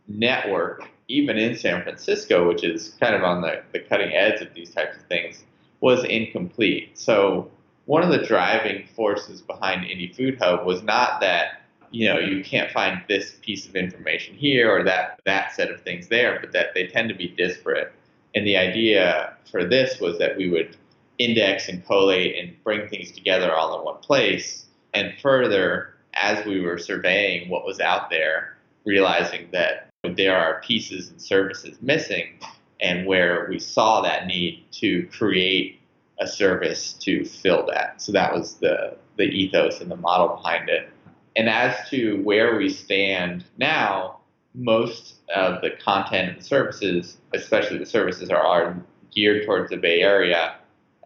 network, 0.06 0.84
even 1.08 1.36
in 1.36 1.56
San 1.56 1.82
Francisco, 1.82 2.46
which 2.46 2.62
is 2.62 2.90
kind 3.00 3.14
of 3.14 3.24
on 3.24 3.42
the, 3.42 3.62
the 3.72 3.80
cutting 3.80 4.12
edge 4.12 4.40
of 4.40 4.54
these 4.54 4.70
types 4.70 4.96
of 4.96 5.02
things, 5.06 5.44
was 5.80 6.04
incomplete. 6.04 6.96
So 6.96 7.50
one 7.86 8.02
of 8.02 8.10
the 8.10 8.24
driving 8.24 8.86
forces 8.94 9.40
behind 9.40 9.86
Indie 9.86 10.14
Food 10.14 10.38
Hub 10.38 10.64
was 10.64 10.82
not 10.82 11.20
that 11.20 11.62
you 11.90 12.06
know 12.06 12.20
you 12.20 12.44
can't 12.44 12.70
find 12.70 13.02
this 13.08 13.34
piece 13.42 13.66
of 13.66 13.74
information 13.74 14.36
here 14.36 14.70
or 14.70 14.84
that 14.84 15.20
that 15.24 15.52
set 15.52 15.70
of 15.70 15.80
things 15.82 16.06
there, 16.08 16.38
but 16.40 16.52
that 16.52 16.74
they 16.74 16.86
tend 16.86 17.08
to 17.08 17.14
be 17.14 17.28
disparate. 17.28 17.92
And 18.34 18.46
the 18.46 18.56
idea 18.56 19.34
for 19.50 19.64
this 19.64 19.98
was 19.98 20.18
that 20.18 20.36
we 20.36 20.48
would 20.50 20.76
index 21.18 21.68
and 21.68 21.84
collate 21.84 22.36
and 22.38 22.54
bring 22.62 22.88
things 22.88 23.10
together 23.10 23.54
all 23.54 23.78
in 23.78 23.84
one 23.84 24.00
place. 24.00 24.66
And 24.94 25.12
further, 25.20 25.94
as 26.14 26.44
we 26.44 26.60
were 26.60 26.78
surveying 26.78 27.48
what 27.48 27.64
was 27.64 27.80
out 27.80 28.10
there, 28.10 28.56
realizing 28.84 29.48
that 29.52 29.88
there 30.16 30.36
are 30.36 30.60
pieces 30.60 31.10
and 31.10 31.20
services 31.20 31.78
missing, 31.80 32.38
and 32.80 33.06
where 33.06 33.46
we 33.50 33.58
saw 33.58 34.00
that 34.00 34.26
need 34.26 34.64
to 34.72 35.06
create 35.12 35.80
a 36.20 36.26
service 36.26 36.94
to 36.94 37.24
fill 37.24 37.66
that. 37.66 38.00
So 38.00 38.12
that 38.12 38.32
was 38.32 38.54
the, 38.54 38.96
the 39.16 39.24
ethos 39.24 39.80
and 39.80 39.90
the 39.90 39.96
model 39.96 40.36
behind 40.36 40.68
it. 40.68 40.88
And 41.36 41.48
as 41.48 41.88
to 41.90 42.20
where 42.22 42.56
we 42.56 42.68
stand 42.68 43.44
now, 43.58 44.20
most 44.54 45.16
of 45.34 45.62
the 45.62 45.70
content 45.70 46.36
and 46.36 46.44
services, 46.44 47.18
especially 47.34 47.78
the 47.78 47.86
services, 47.86 48.30
are, 48.30 48.44
are 48.44 48.76
geared 49.14 49.46
towards 49.46 49.70
the 49.70 49.76
Bay 49.76 50.00
Area 50.00 50.56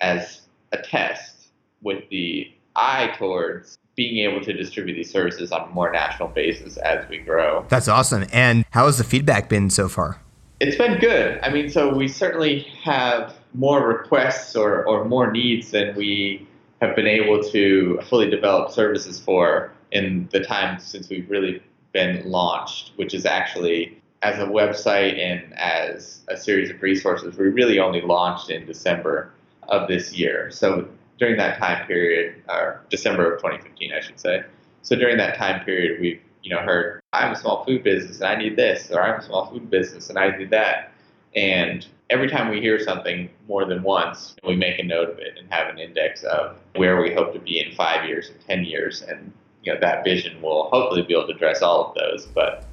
as 0.00 0.42
a 0.72 0.78
test 0.78 1.48
with 1.82 2.08
the 2.08 2.50
eye 2.74 3.14
towards 3.18 3.76
being 3.96 4.28
able 4.28 4.44
to 4.44 4.52
distribute 4.52 4.94
these 4.94 5.10
services 5.10 5.52
on 5.52 5.68
a 5.68 5.72
more 5.72 5.90
national 5.92 6.28
basis 6.28 6.76
as 6.78 7.08
we 7.08 7.18
grow. 7.18 7.64
That's 7.68 7.88
awesome. 7.88 8.26
And 8.32 8.64
how 8.70 8.86
has 8.86 8.98
the 8.98 9.04
feedback 9.04 9.48
been 9.48 9.70
so 9.70 9.88
far? 9.88 10.20
It's 10.60 10.76
been 10.76 10.98
good. 10.98 11.38
I 11.42 11.50
mean, 11.50 11.68
so 11.68 11.94
we 11.94 12.08
certainly 12.08 12.60
have 12.82 13.34
more 13.54 13.86
requests 13.86 14.56
or, 14.56 14.84
or 14.86 15.04
more 15.04 15.30
needs 15.30 15.70
than 15.70 15.94
we 15.94 16.46
have 16.80 16.96
been 16.96 17.06
able 17.06 17.42
to 17.42 18.00
fully 18.08 18.28
develop 18.28 18.70
services 18.70 19.20
for 19.20 19.72
in 19.92 20.28
the 20.32 20.40
time 20.40 20.78
since 20.80 21.08
we've 21.08 21.30
really 21.30 21.62
been 21.92 22.28
launched, 22.28 22.92
which 22.96 23.14
is 23.14 23.24
actually 23.24 23.96
as 24.22 24.38
a 24.38 24.46
website 24.46 25.18
and 25.18 25.52
as 25.58 26.20
a 26.28 26.36
series 26.36 26.70
of 26.70 26.82
resources, 26.82 27.36
we 27.36 27.46
really 27.48 27.78
only 27.78 28.00
launched 28.00 28.50
in 28.50 28.66
December 28.66 29.30
of 29.68 29.86
this 29.86 30.14
year. 30.14 30.50
So 30.50 30.88
during 31.18 31.36
that 31.36 31.58
time 31.58 31.86
period, 31.86 32.42
or 32.48 32.80
December 32.90 33.34
of 33.34 33.40
2015, 33.40 33.92
I 33.92 34.00
should 34.00 34.20
say. 34.20 34.42
So 34.82 34.96
during 34.96 35.16
that 35.18 35.36
time 35.36 35.64
period, 35.64 36.00
we've 36.00 36.20
you 36.42 36.54
know 36.54 36.60
heard 36.60 37.00
I'm 37.12 37.32
a 37.32 37.36
small 37.36 37.64
food 37.64 37.82
business 37.82 38.20
and 38.20 38.26
I 38.26 38.36
need 38.36 38.56
this, 38.56 38.90
or 38.90 39.02
I'm 39.02 39.20
a 39.20 39.22
small 39.22 39.46
food 39.46 39.70
business 39.70 40.10
and 40.10 40.18
I 40.18 40.36
need 40.36 40.50
that, 40.50 40.92
and 41.34 41.86
every 42.10 42.28
time 42.28 42.50
we 42.50 42.60
hear 42.60 42.78
something 42.78 43.30
more 43.48 43.64
than 43.64 43.82
once, 43.82 44.36
we 44.46 44.56
make 44.56 44.78
a 44.78 44.82
note 44.82 45.08
of 45.08 45.18
it 45.18 45.38
and 45.38 45.50
have 45.50 45.68
an 45.68 45.78
index 45.78 46.22
of 46.24 46.56
where 46.76 47.00
we 47.00 47.14
hope 47.14 47.32
to 47.32 47.40
be 47.40 47.60
in 47.60 47.74
five 47.74 48.06
years 48.06 48.30
and 48.30 48.40
ten 48.46 48.64
years, 48.64 49.02
and 49.02 49.32
you 49.62 49.72
know 49.72 49.80
that 49.80 50.04
vision 50.04 50.40
will 50.42 50.68
hopefully 50.70 51.02
be 51.02 51.14
able 51.14 51.26
to 51.26 51.34
address 51.34 51.62
all 51.62 51.88
of 51.88 51.94
those, 51.94 52.26
but 52.26 52.64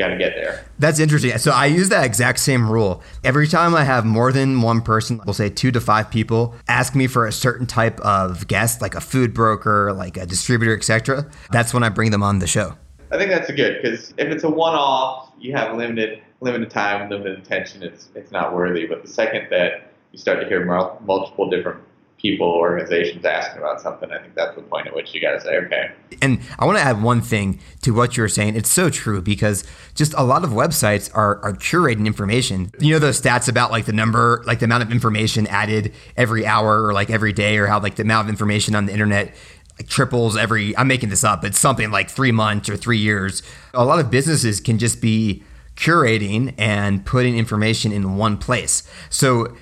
got 0.00 0.08
to 0.08 0.16
get 0.16 0.34
there. 0.34 0.64
That's 0.78 0.98
interesting. 0.98 1.36
So 1.38 1.52
I 1.52 1.66
use 1.66 1.88
that 1.90 2.04
exact 2.04 2.40
same 2.40 2.70
rule. 2.70 3.02
Every 3.22 3.46
time 3.46 3.74
I 3.74 3.84
have 3.84 4.04
more 4.04 4.32
than 4.32 4.62
one 4.62 4.80
person, 4.80 5.20
we'll 5.24 5.34
say 5.34 5.48
two 5.48 5.70
to 5.70 5.80
five 5.80 6.10
people, 6.10 6.54
ask 6.66 6.94
me 6.94 7.06
for 7.06 7.26
a 7.26 7.32
certain 7.32 7.66
type 7.66 8.00
of 8.00 8.46
guest, 8.48 8.80
like 8.82 8.94
a 8.94 9.00
food 9.00 9.34
broker, 9.34 9.92
like 9.92 10.16
a 10.16 10.26
distributor, 10.26 10.74
etc. 10.76 11.30
That's 11.50 11.72
when 11.72 11.82
I 11.82 11.88
bring 11.88 12.10
them 12.10 12.22
on 12.22 12.38
the 12.38 12.46
show. 12.46 12.76
I 13.12 13.18
think 13.18 13.30
that's 13.30 13.50
a 13.50 13.52
good 13.52 13.82
because 13.82 14.10
if 14.18 14.28
it's 14.28 14.44
a 14.44 14.50
one-off, 14.50 15.32
you 15.38 15.52
have 15.52 15.76
limited 15.76 16.22
limited 16.40 16.70
time, 16.70 17.10
limited 17.10 17.38
attention. 17.38 17.82
It's 17.82 18.08
it's 18.14 18.30
not 18.30 18.54
worthy. 18.54 18.86
But 18.86 19.02
the 19.02 19.08
second 19.08 19.48
that 19.50 19.92
you 20.12 20.18
start 20.18 20.40
to 20.40 20.46
hear 20.46 20.64
multiple 20.64 21.48
different 21.50 21.80
people, 22.20 22.46
organizations 22.46 23.24
asking 23.24 23.58
about 23.58 23.80
something, 23.80 24.10
I 24.10 24.18
think 24.18 24.34
that's 24.34 24.54
the 24.54 24.62
point 24.62 24.86
at 24.86 24.94
which 24.94 25.14
you 25.14 25.20
got 25.20 25.32
to 25.32 25.40
say, 25.40 25.56
okay. 25.56 25.90
And 26.20 26.40
I 26.58 26.66
want 26.66 26.78
to 26.78 26.84
add 26.84 27.02
one 27.02 27.20
thing 27.20 27.60
to 27.82 27.92
what 27.92 28.16
you 28.16 28.22
were 28.22 28.28
saying. 28.28 28.56
It's 28.56 28.68
so 28.68 28.90
true 28.90 29.22
because 29.22 29.64
just 29.94 30.12
a 30.14 30.22
lot 30.22 30.44
of 30.44 30.50
websites 30.50 31.10
are, 31.14 31.42
are 31.44 31.54
curating 31.54 32.06
information. 32.06 32.70
You 32.78 32.92
know, 32.94 32.98
those 32.98 33.20
stats 33.20 33.48
about 33.48 33.70
like 33.70 33.86
the 33.86 33.92
number, 33.92 34.42
like 34.46 34.58
the 34.58 34.66
amount 34.66 34.82
of 34.82 34.92
information 34.92 35.46
added 35.46 35.94
every 36.16 36.44
hour 36.44 36.84
or 36.84 36.92
like 36.92 37.10
every 37.10 37.32
day, 37.32 37.56
or 37.56 37.66
how 37.66 37.80
like 37.80 37.96
the 37.96 38.02
amount 38.02 38.26
of 38.26 38.30
information 38.30 38.74
on 38.74 38.86
the 38.86 38.92
internet 38.92 39.34
like 39.78 39.88
triples 39.88 40.36
every, 40.36 40.76
I'm 40.76 40.88
making 40.88 41.08
this 41.08 41.24
up, 41.24 41.44
it's 41.44 41.58
something 41.58 41.90
like 41.90 42.10
three 42.10 42.32
months 42.32 42.68
or 42.68 42.76
three 42.76 42.98
years. 42.98 43.42
A 43.72 43.84
lot 43.84 43.98
of 43.98 44.10
businesses 44.10 44.60
can 44.60 44.78
just 44.78 45.00
be 45.00 45.42
curating 45.74 46.54
and 46.58 47.06
putting 47.06 47.38
information 47.38 47.90
in 47.90 48.18
one 48.18 48.36
place. 48.36 48.82
So 49.08 49.56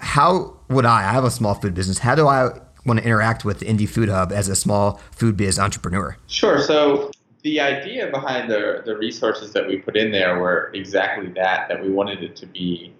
how 0.00 0.55
would 0.68 0.84
I, 0.84 1.08
I 1.08 1.12
have 1.12 1.24
a 1.24 1.30
small 1.30 1.54
food 1.54 1.74
business, 1.74 1.98
how 1.98 2.14
do 2.14 2.26
I 2.26 2.58
want 2.84 3.00
to 3.00 3.04
interact 3.04 3.44
with 3.44 3.60
Indie 3.60 3.88
Food 3.88 4.08
Hub 4.08 4.32
as 4.32 4.48
a 4.48 4.56
small 4.56 5.00
food 5.10 5.36
biz 5.36 5.58
entrepreneur? 5.58 6.16
Sure. 6.26 6.60
So 6.60 7.10
the 7.42 7.60
idea 7.60 8.10
behind 8.10 8.50
the, 8.50 8.82
the 8.84 8.96
resources 8.96 9.52
that 9.52 9.66
we 9.66 9.78
put 9.78 9.96
in 9.96 10.10
there 10.10 10.38
were 10.38 10.70
exactly 10.74 11.28
that, 11.32 11.68
that 11.68 11.82
we 11.82 11.90
wanted 11.90 12.22
it 12.22 12.36
to 12.36 12.46
be 12.46 12.92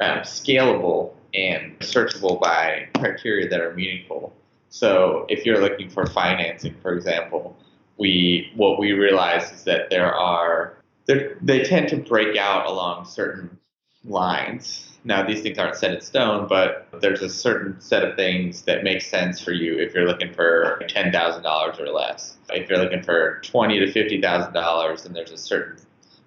um, 0.00 0.18
scalable 0.18 1.14
and 1.34 1.78
searchable 1.80 2.40
by 2.40 2.88
criteria 2.96 3.48
that 3.48 3.60
are 3.60 3.74
meaningful. 3.74 4.32
So 4.70 5.26
if 5.28 5.44
you're 5.44 5.60
looking 5.60 5.88
for 5.88 6.06
financing, 6.06 6.74
for 6.80 6.94
example, 6.94 7.56
we 7.98 8.50
what 8.56 8.78
we 8.78 8.92
realize 8.92 9.52
is 9.52 9.64
that 9.64 9.90
there 9.90 10.12
are 10.14 10.74
they 11.06 11.62
tend 11.62 11.88
to 11.90 11.96
break 11.96 12.36
out 12.36 12.66
along 12.66 13.04
certain 13.04 13.58
lines 14.04 14.91
now, 15.04 15.26
these 15.26 15.42
things 15.42 15.58
aren't 15.58 15.76
set 15.76 15.92
in 15.92 16.00
stone, 16.00 16.46
but 16.46 16.86
there's 17.00 17.22
a 17.22 17.28
certain 17.28 17.80
set 17.80 18.04
of 18.04 18.14
things 18.14 18.62
that 18.62 18.84
make 18.84 19.02
sense 19.02 19.40
for 19.40 19.52
you 19.52 19.78
if 19.78 19.94
you're 19.94 20.06
looking 20.06 20.32
for 20.32 20.80
$10,000 20.88 21.80
or 21.80 21.86
less. 21.88 22.36
If 22.50 22.68
you're 22.68 22.78
looking 22.78 23.02
for 23.02 23.40
twenty 23.42 23.80
to 23.80 23.86
$50,000, 23.86 25.02
then 25.02 25.12
there's 25.12 25.32
a 25.32 25.38
certain 25.38 25.78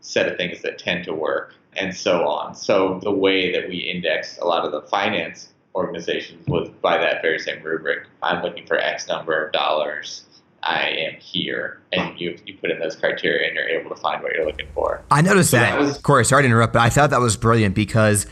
set 0.01 0.27
of 0.29 0.37
things 0.37 0.61
that 0.61 0.77
tend 0.77 1.05
to 1.05 1.13
work, 1.13 1.53
and 1.77 1.95
so 1.95 2.27
on. 2.27 2.53
So 2.53 2.99
the 3.01 3.11
way 3.11 3.51
that 3.53 3.69
we 3.69 3.77
indexed 3.77 4.39
a 4.39 4.45
lot 4.45 4.65
of 4.65 4.71
the 4.71 4.81
finance 4.81 5.53
organizations 5.73 6.45
was 6.47 6.69
by 6.81 6.97
that 6.97 7.21
very 7.21 7.39
same 7.39 7.63
rubric. 7.63 8.07
I'm 8.21 8.43
looking 8.43 8.65
for 8.65 8.77
X 8.77 9.07
number 9.07 9.45
of 9.45 9.53
dollars 9.53 10.25
I 10.65 10.89
am 10.89 11.19
here, 11.19 11.79
and 11.91 12.19
you 12.19 12.37
you 12.45 12.57
put 12.57 12.71
in 12.71 12.79
those 12.79 12.95
criteria, 12.95 13.47
and 13.47 13.55
you're 13.55 13.67
able 13.67 13.89
to 13.91 14.01
find 14.01 14.23
what 14.23 14.33
you're 14.33 14.45
looking 14.45 14.67
for. 14.73 15.03
I 15.11 15.21
noticed 15.21 15.51
so 15.51 15.57
that. 15.57 15.71
that 15.71 15.79
was, 15.79 15.99
Corey, 15.99 16.25
sorry 16.25 16.43
to 16.43 16.47
interrupt, 16.47 16.73
but 16.73 16.81
I 16.81 16.89
thought 16.89 17.11
that 17.11 17.19
was 17.19 17.37
brilliant 17.37 17.75
because 17.75 18.25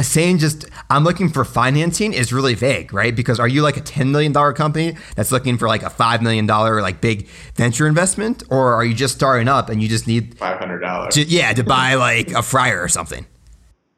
saying 0.00 0.38
just 0.38 0.66
I'm 0.88 1.04
looking 1.04 1.28
for 1.28 1.44
financing 1.44 2.12
is 2.12 2.32
really 2.32 2.54
vague, 2.54 2.92
right? 2.92 3.14
Because 3.14 3.38
are 3.38 3.48
you 3.48 3.62
like 3.62 3.76
a 3.76 3.80
$10 3.80 4.10
million 4.10 4.32
company 4.54 4.96
that's 5.16 5.32
looking 5.32 5.58
for 5.58 5.68
like 5.68 5.82
a 5.82 5.90
$5 5.90 6.22
million 6.22 6.46
like 6.46 7.00
big 7.00 7.28
venture 7.54 7.86
investment? 7.86 8.42
Or 8.50 8.74
are 8.74 8.84
you 8.84 8.94
just 8.94 9.14
starting 9.14 9.48
up 9.48 9.68
and 9.68 9.82
you 9.82 9.88
just 9.88 10.06
need 10.06 10.36
$500? 10.36 11.10
To, 11.10 11.22
yeah, 11.22 11.52
to 11.52 11.62
buy 11.62 11.94
like 11.94 12.30
a 12.32 12.42
fryer 12.42 12.80
or 12.80 12.88
something. 12.88 13.26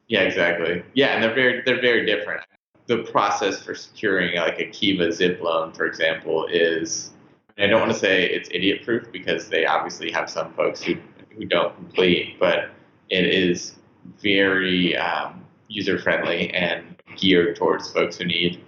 Yeah, 0.07 0.21
exactly. 0.21 0.83
Yeah, 0.93 1.07
and 1.07 1.23
they're 1.23 1.33
very 1.33 1.61
they're 1.65 1.81
very 1.81 2.05
different. 2.05 2.41
The 2.87 3.03
process 3.03 3.63
for 3.63 3.73
securing 3.73 4.35
like 4.35 4.59
a 4.59 4.65
Kiva 4.65 5.11
zip 5.11 5.41
loan, 5.41 5.71
for 5.71 5.85
example, 5.85 6.47
is 6.51 7.11
I 7.57 7.67
don't 7.67 7.79
want 7.79 7.93
to 7.93 7.97
say 7.97 8.25
it's 8.25 8.49
idiot 8.51 8.83
proof 8.83 9.11
because 9.11 9.47
they 9.47 9.65
obviously 9.65 10.11
have 10.11 10.29
some 10.29 10.53
folks 10.53 10.83
who 10.83 10.95
who 11.29 11.45
don't 11.45 11.75
complete, 11.75 12.39
but 12.39 12.69
it 13.09 13.25
is 13.25 13.75
very 14.21 14.95
um, 14.97 15.42
user 15.67 15.97
friendly 15.99 16.49
and 16.53 16.95
geared 17.17 17.55
towards 17.55 17.91
folks 17.91 18.17
who 18.17 18.25
need 18.25 18.63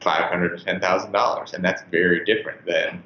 five 0.00 0.30
hundred 0.30 0.58
to 0.58 0.64
ten 0.64 0.80
thousand 0.80 1.12
dollars, 1.12 1.52
and 1.52 1.64
that's 1.64 1.82
very 1.90 2.24
different 2.24 2.64
than 2.66 3.02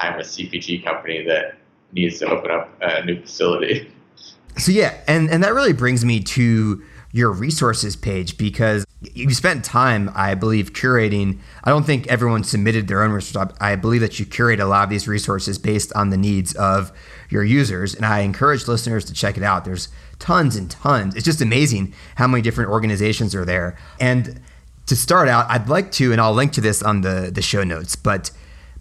I'm 0.00 0.18
a 0.18 0.22
CPG 0.22 0.84
company 0.84 1.24
that 1.26 1.56
needs 1.92 2.18
to 2.20 2.26
open 2.26 2.50
up 2.50 2.70
a 2.80 3.04
new 3.04 3.20
facility. 3.20 3.92
So 4.58 4.72
yeah, 4.72 4.98
and 5.06 5.30
and 5.30 5.42
that 5.44 5.54
really 5.54 5.72
brings 5.72 6.04
me 6.04 6.20
to 6.20 6.82
your 7.16 7.32
resources 7.32 7.96
page 7.96 8.36
because 8.36 8.84
you 9.00 9.32
spent 9.32 9.64
time, 9.64 10.10
I 10.14 10.34
believe, 10.34 10.74
curating. 10.74 11.38
I 11.64 11.70
don't 11.70 11.86
think 11.86 12.06
everyone 12.08 12.44
submitted 12.44 12.88
their 12.88 13.02
own 13.02 13.10
resources. 13.10 13.56
I 13.58 13.74
believe 13.74 14.02
that 14.02 14.20
you 14.20 14.26
curate 14.26 14.60
a 14.60 14.66
lot 14.66 14.84
of 14.84 14.90
these 14.90 15.08
resources 15.08 15.58
based 15.58 15.94
on 15.94 16.10
the 16.10 16.18
needs 16.18 16.54
of 16.56 16.92
your 17.30 17.42
users, 17.42 17.94
and 17.94 18.04
I 18.04 18.18
encourage 18.18 18.68
listeners 18.68 19.06
to 19.06 19.14
check 19.14 19.38
it 19.38 19.42
out. 19.42 19.64
There's 19.64 19.88
tons 20.18 20.56
and 20.56 20.70
tons. 20.70 21.14
It's 21.14 21.24
just 21.24 21.40
amazing 21.40 21.94
how 22.16 22.26
many 22.26 22.42
different 22.42 22.70
organizations 22.70 23.34
are 23.34 23.46
there. 23.46 23.78
And 23.98 24.38
to 24.84 24.94
start 24.94 25.26
out, 25.26 25.46
I'd 25.48 25.70
like 25.70 25.90
to, 25.92 26.12
and 26.12 26.20
I'll 26.20 26.34
link 26.34 26.52
to 26.52 26.60
this 26.60 26.82
on 26.82 27.00
the 27.00 27.30
the 27.32 27.42
show 27.42 27.64
notes, 27.64 27.96
but 27.96 28.30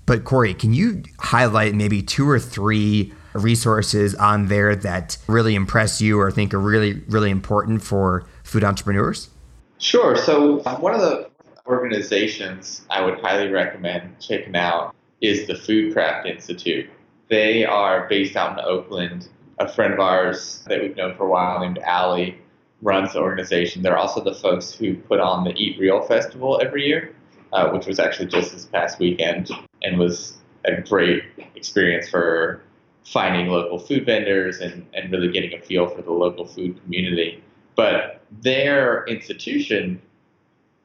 but 0.06 0.26
Corey, 0.26 0.54
can 0.54 0.74
you 0.74 1.04
highlight 1.20 1.74
maybe 1.74 2.02
two 2.02 2.30
or 2.30 2.40
three 2.40 3.14
resources 3.36 4.16
on 4.16 4.48
there 4.48 4.76
that 4.76 5.18
really 5.28 5.56
impress 5.56 6.02
you 6.02 6.20
or 6.20 6.32
think 6.32 6.54
are 6.54 6.60
really, 6.60 6.94
really 7.08 7.30
important 7.30 7.84
for 7.84 8.26
food 8.44 8.64
entrepreneurs? 8.64 9.30
Sure. 9.78 10.16
So, 10.16 10.66
um, 10.66 10.82
one 10.82 10.96
of 10.96 11.02
the 11.02 11.30
organizations 11.68 12.82
I 12.90 13.02
would 13.02 13.20
highly 13.20 13.50
recommend 13.50 14.20
checking 14.20 14.56
out 14.56 14.96
is 15.22 15.48
the 15.48 15.56
Food 15.56 15.94
Craft 15.94 16.28
Institute. 16.28 16.90
They 17.30 17.66
are 17.66 18.08
based 18.08 18.36
out 18.36 18.58
in 18.58 18.66
Oakland. 18.66 19.28
A 19.58 19.68
friend 19.68 19.94
of 19.94 20.00
ours 20.00 20.64
that 20.68 20.82
we've 20.82 20.96
known 20.96 21.16
for 21.16 21.26
a 21.26 21.30
while 21.30 21.60
named 21.62 21.80
Allie 21.80 22.38
runs 22.82 23.14
the 23.14 23.20
organization. 23.20 23.82
They're 23.82 23.98
also 23.98 24.24
the 24.24 24.34
folks 24.34 24.74
who 24.74 24.96
put 24.96 25.20
on 25.20 25.44
the 25.46 25.52
Eat 25.56 25.80
Real 25.80 26.02
Festival 26.02 26.60
every 26.62 26.86
year, 26.86 27.16
uh, 27.54 27.70
which 27.70 27.88
was 27.88 28.00
actually 28.00 28.28
just 28.28 28.52
this 28.52 28.66
past 28.66 29.00
weekend 29.00 29.50
and 29.82 29.98
was 29.98 30.38
a 30.66 30.82
great 30.82 31.24
experience 31.56 32.10
for 32.10 32.62
finding 33.06 33.48
local 33.48 33.80
food 33.80 34.06
vendors 34.06 34.60
and, 34.60 34.86
and 34.94 35.12
really 35.12 35.32
getting 35.32 35.54
a 35.54 35.62
feel 35.62 35.88
for 35.88 36.02
the 36.02 36.12
local 36.12 36.46
food 36.46 36.82
community. 36.84 37.42
But 37.76 38.22
their 38.42 39.06
institution 39.06 40.02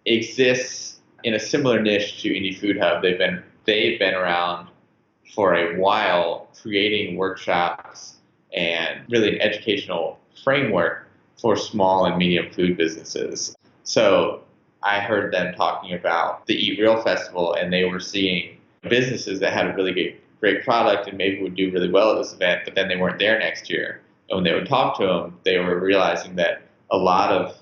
exists 0.04 1.00
in 1.24 1.34
a 1.34 1.38
similar 1.38 1.80
niche 1.80 2.22
to 2.22 2.28
Indie 2.28 2.58
Food 2.58 2.78
Hub. 2.78 3.02
They've 3.02 3.18
been 3.18 3.42
they've 3.64 3.98
been 3.98 4.14
around 4.14 4.68
for 5.34 5.54
a 5.54 5.78
while 5.78 6.48
creating 6.60 7.16
workshops 7.16 8.16
and 8.52 9.04
really 9.08 9.36
an 9.36 9.40
educational 9.40 10.18
framework 10.42 11.06
for 11.40 11.56
small 11.56 12.04
and 12.04 12.16
medium 12.16 12.50
food 12.52 12.76
businesses. 12.76 13.56
So 13.84 14.42
I 14.82 15.00
heard 15.00 15.32
them 15.32 15.54
talking 15.54 15.94
about 15.94 16.46
the 16.46 16.54
Eat 16.54 16.80
Real 16.80 17.00
Festival 17.02 17.54
and 17.54 17.72
they 17.72 17.84
were 17.84 18.00
seeing 18.00 18.56
businesses 18.88 19.40
that 19.40 19.52
had 19.52 19.66
a 19.66 19.74
really 19.74 19.92
great 19.92 20.20
great 20.40 20.64
product 20.64 21.06
and 21.08 21.18
maybe 21.18 21.42
would 21.42 21.54
do 21.54 21.70
really 21.70 21.90
well 21.90 22.12
at 22.12 22.18
this 22.18 22.32
event, 22.32 22.62
but 22.64 22.74
then 22.74 22.88
they 22.88 22.96
weren't 22.96 23.18
there 23.18 23.38
next 23.38 23.70
year. 23.70 24.00
And 24.28 24.36
when 24.36 24.44
they 24.44 24.54
would 24.54 24.68
talk 24.68 24.98
to 24.98 25.06
them, 25.06 25.38
they 25.44 25.58
were 25.58 25.78
realizing 25.78 26.36
that 26.36 26.62
a 26.90 26.96
lot 26.96 27.30
of 27.30 27.56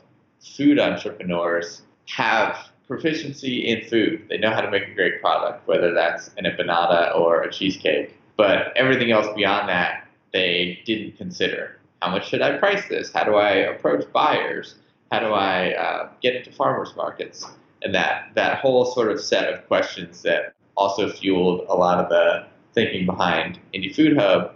food 0.56 0.78
entrepreneurs 0.78 1.82
have 2.06 2.68
proficiency 2.86 3.68
in 3.68 3.86
food. 3.88 4.24
They 4.28 4.38
know 4.38 4.50
how 4.50 4.60
to 4.60 4.70
make 4.70 4.88
a 4.88 4.94
great 4.94 5.20
product, 5.20 5.66
whether 5.66 5.92
that's 5.92 6.30
an 6.38 6.44
empanada 6.44 7.14
or 7.16 7.42
a 7.42 7.52
cheesecake. 7.52 8.16
But 8.36 8.72
everything 8.76 9.10
else 9.10 9.26
beyond 9.34 9.68
that, 9.68 10.06
they 10.32 10.80
didn't 10.86 11.16
consider. 11.16 11.78
How 12.00 12.10
much 12.10 12.28
should 12.28 12.42
I 12.42 12.56
price 12.58 12.88
this? 12.88 13.12
How 13.12 13.24
do 13.24 13.34
I 13.34 13.50
approach 13.50 14.10
buyers? 14.12 14.76
How 15.10 15.20
do 15.20 15.32
I 15.32 15.72
uh, 15.74 16.10
get 16.22 16.36
into 16.36 16.52
farmers 16.52 16.94
markets? 16.96 17.44
And 17.82 17.94
that, 17.94 18.30
that 18.34 18.58
whole 18.58 18.84
sort 18.86 19.10
of 19.10 19.20
set 19.20 19.52
of 19.52 19.66
questions 19.66 20.22
that 20.22 20.54
also 20.76 21.10
fueled 21.10 21.66
a 21.68 21.74
lot 21.74 21.98
of 21.98 22.08
the 22.08 22.46
thinking 22.74 23.06
behind 23.06 23.58
Indie 23.74 23.94
Food 23.94 24.16
Hub 24.16 24.54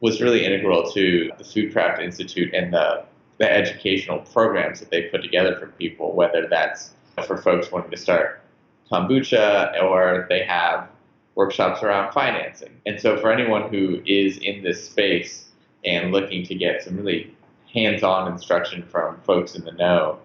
was 0.00 0.20
really 0.20 0.44
integral 0.44 0.90
to 0.92 1.30
the 1.38 1.44
Food 1.44 1.72
Craft 1.72 2.02
Institute 2.02 2.52
and 2.52 2.72
the, 2.72 3.04
the 3.38 3.50
educational 3.50 4.18
programs 4.18 4.80
that 4.80 4.90
they 4.90 5.02
put 5.02 5.22
together 5.22 5.56
for 5.58 5.68
people, 5.68 6.14
whether 6.14 6.46
that's 6.48 6.92
for 7.26 7.38
folks 7.38 7.70
wanting 7.70 7.90
to 7.90 7.96
start 7.96 8.42
kombucha 8.90 9.82
or 9.82 10.26
they 10.28 10.44
have 10.44 10.88
workshops 11.34 11.82
around 11.82 12.12
financing. 12.12 12.80
And 12.86 13.00
so 13.00 13.16
for 13.16 13.32
anyone 13.32 13.70
who 13.70 14.02
is 14.06 14.38
in 14.38 14.62
this 14.62 14.88
space 14.88 15.46
and 15.84 16.12
looking 16.12 16.44
to 16.46 16.54
get 16.54 16.82
some 16.82 16.96
really 16.96 17.34
hands-on 17.72 18.30
instruction 18.30 18.82
from 18.82 19.20
folks 19.22 19.54
in 19.54 19.64
the 19.64 19.72
know, 19.72 20.18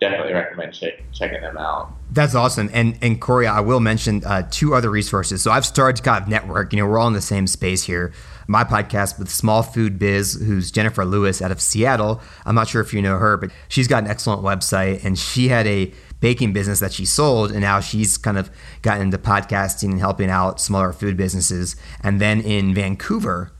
definitely 0.00 0.32
recommend 0.32 0.72
check, 0.72 0.94
checking 1.12 1.40
them 1.42 1.58
out. 1.58 1.92
That's 2.10 2.34
awesome. 2.34 2.70
And 2.72 2.98
and 3.02 3.20
Corey, 3.20 3.46
I 3.46 3.60
will 3.60 3.80
mention 3.80 4.24
uh, 4.24 4.48
two 4.50 4.74
other 4.74 4.90
resources. 4.90 5.42
So 5.42 5.50
I've 5.50 5.66
started 5.66 5.96
to 5.96 6.02
kind 6.02 6.22
of 6.22 6.28
network. 6.28 6.72
You 6.72 6.80
know, 6.80 6.86
we're 6.86 6.98
all 6.98 7.08
in 7.08 7.12
the 7.14 7.20
same 7.20 7.46
space 7.46 7.84
here. 7.84 8.12
My 8.48 8.64
podcast 8.64 9.18
with 9.18 9.30
Small 9.30 9.62
Food 9.62 9.98
Biz, 9.98 10.42
who's 10.44 10.72
Jennifer 10.72 11.04
Lewis 11.04 11.40
out 11.40 11.52
of 11.52 11.60
Seattle. 11.60 12.20
I'm 12.44 12.56
not 12.56 12.68
sure 12.68 12.80
if 12.80 12.92
you 12.92 13.00
know 13.00 13.16
her, 13.16 13.36
but 13.36 13.50
she's 13.68 13.86
got 13.86 14.02
an 14.02 14.10
excellent 14.10 14.42
website, 14.42 15.04
and 15.04 15.16
she 15.16 15.48
had 15.48 15.68
a 15.68 15.92
baking 16.18 16.52
business 16.52 16.80
that 16.80 16.92
she 16.92 17.04
sold, 17.06 17.52
and 17.52 17.60
now 17.60 17.78
she's 17.78 18.18
kind 18.18 18.36
of 18.36 18.50
gotten 18.82 19.02
into 19.02 19.18
podcasting 19.18 19.92
and 19.92 20.00
helping 20.00 20.30
out 20.30 20.60
smaller 20.60 20.92
food 20.92 21.16
businesses. 21.16 21.76
And 22.02 22.20
then 22.20 22.40
in 22.40 22.74
Vancouver, 22.74 23.52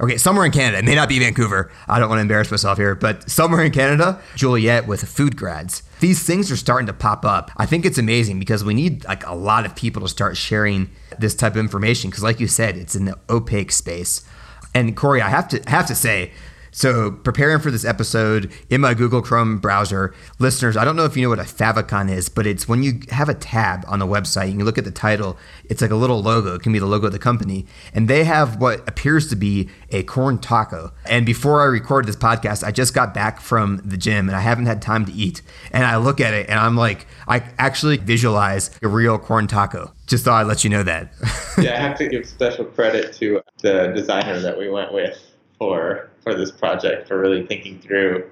Okay, 0.00 0.16
somewhere 0.16 0.46
in 0.46 0.52
Canada. 0.52 0.78
It 0.78 0.84
may 0.84 0.94
not 0.94 1.08
be 1.08 1.18
Vancouver. 1.18 1.72
I 1.88 1.98
don't 1.98 2.08
want 2.08 2.18
to 2.18 2.22
embarrass 2.22 2.52
myself 2.52 2.78
here, 2.78 2.94
but 2.94 3.28
somewhere 3.28 3.64
in 3.64 3.72
Canada, 3.72 4.20
Juliet 4.36 4.86
with 4.86 5.02
food 5.02 5.36
grads. 5.36 5.82
These 5.98 6.22
things 6.22 6.52
are 6.52 6.56
starting 6.56 6.86
to 6.86 6.92
pop 6.92 7.24
up. 7.24 7.50
I 7.56 7.66
think 7.66 7.84
it's 7.84 7.98
amazing 7.98 8.38
because 8.38 8.62
we 8.62 8.74
need 8.74 9.04
like 9.06 9.26
a 9.26 9.34
lot 9.34 9.66
of 9.66 9.74
people 9.74 10.02
to 10.02 10.08
start 10.08 10.36
sharing 10.36 10.90
this 11.18 11.34
type 11.34 11.54
of 11.54 11.58
information 11.58 12.10
because 12.10 12.22
like 12.22 12.38
you 12.38 12.46
said, 12.46 12.76
it's 12.76 12.94
in 12.94 13.06
the 13.06 13.18
opaque 13.28 13.72
space. 13.72 14.24
And 14.72 14.96
Corey, 14.96 15.20
I 15.20 15.30
have 15.30 15.48
to 15.48 15.60
have 15.66 15.86
to 15.86 15.96
say, 15.96 16.30
so, 16.70 17.10
preparing 17.10 17.60
for 17.60 17.70
this 17.70 17.84
episode 17.84 18.52
in 18.70 18.80
my 18.80 18.94
Google 18.94 19.22
Chrome 19.22 19.58
browser, 19.58 20.14
listeners, 20.38 20.76
I 20.76 20.84
don't 20.84 20.96
know 20.96 21.04
if 21.04 21.16
you 21.16 21.22
know 21.22 21.30
what 21.30 21.38
a 21.38 21.42
favicon 21.42 22.10
is, 22.10 22.28
but 22.28 22.46
it's 22.46 22.68
when 22.68 22.82
you 22.82 23.00
have 23.10 23.28
a 23.28 23.34
tab 23.34 23.84
on 23.88 23.98
the 23.98 24.06
website, 24.06 24.50
and 24.50 24.58
you 24.58 24.64
look 24.64 24.78
at 24.78 24.84
the 24.84 24.90
title, 24.90 25.36
it's 25.64 25.82
like 25.82 25.90
a 25.90 25.96
little 25.96 26.22
logo. 26.22 26.54
It 26.54 26.62
can 26.62 26.72
be 26.72 26.78
the 26.78 26.86
logo 26.86 27.06
of 27.06 27.12
the 27.12 27.18
company. 27.18 27.66
And 27.94 28.08
they 28.08 28.24
have 28.24 28.60
what 28.60 28.86
appears 28.88 29.28
to 29.28 29.36
be 29.36 29.68
a 29.90 30.02
corn 30.02 30.38
taco. 30.38 30.92
And 31.06 31.26
before 31.26 31.60
I 31.60 31.64
recorded 31.64 32.08
this 32.08 32.16
podcast, 32.16 32.64
I 32.64 32.70
just 32.70 32.94
got 32.94 33.14
back 33.14 33.40
from 33.40 33.80
the 33.84 33.96
gym 33.96 34.28
and 34.28 34.36
I 34.36 34.40
haven't 34.40 34.66
had 34.66 34.82
time 34.82 35.04
to 35.06 35.12
eat. 35.12 35.42
And 35.72 35.84
I 35.84 35.96
look 35.96 36.20
at 36.20 36.34
it 36.34 36.48
and 36.48 36.58
I'm 36.58 36.76
like, 36.76 37.06
I 37.26 37.42
actually 37.58 37.96
visualize 37.96 38.70
a 38.82 38.88
real 38.88 39.18
corn 39.18 39.46
taco. 39.46 39.92
Just 40.06 40.24
thought 40.24 40.40
I'd 40.40 40.46
let 40.46 40.64
you 40.64 40.70
know 40.70 40.82
that. 40.82 41.12
yeah, 41.58 41.74
I 41.74 41.80
have 41.80 41.98
to 41.98 42.08
give 42.08 42.26
special 42.26 42.64
credit 42.64 43.12
to 43.14 43.42
the 43.62 43.92
designer 43.94 44.40
that 44.40 44.56
we 44.56 44.70
went 44.70 44.92
with 44.92 45.27
for 45.58 46.08
for 46.22 46.34
this 46.34 46.50
project 46.50 47.08
for 47.08 47.18
really 47.18 47.46
thinking 47.46 47.78
through 47.78 48.28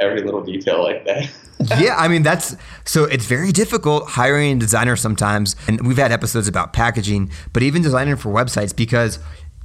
every 0.00 0.22
little 0.22 0.42
detail 0.42 0.82
like 0.82 1.04
that. 1.04 1.30
yeah, 1.80 1.96
I 1.96 2.08
mean 2.08 2.22
that's 2.22 2.56
so 2.84 3.04
it's 3.04 3.26
very 3.26 3.52
difficult 3.52 4.08
hiring 4.10 4.56
a 4.56 4.60
designer 4.60 4.96
sometimes, 4.96 5.56
and 5.66 5.86
we've 5.86 5.98
had 5.98 6.12
episodes 6.12 6.48
about 6.48 6.72
packaging, 6.72 7.30
but 7.52 7.62
even 7.62 7.82
designing 7.82 8.16
for 8.16 8.30
websites 8.30 8.74
because 8.74 9.18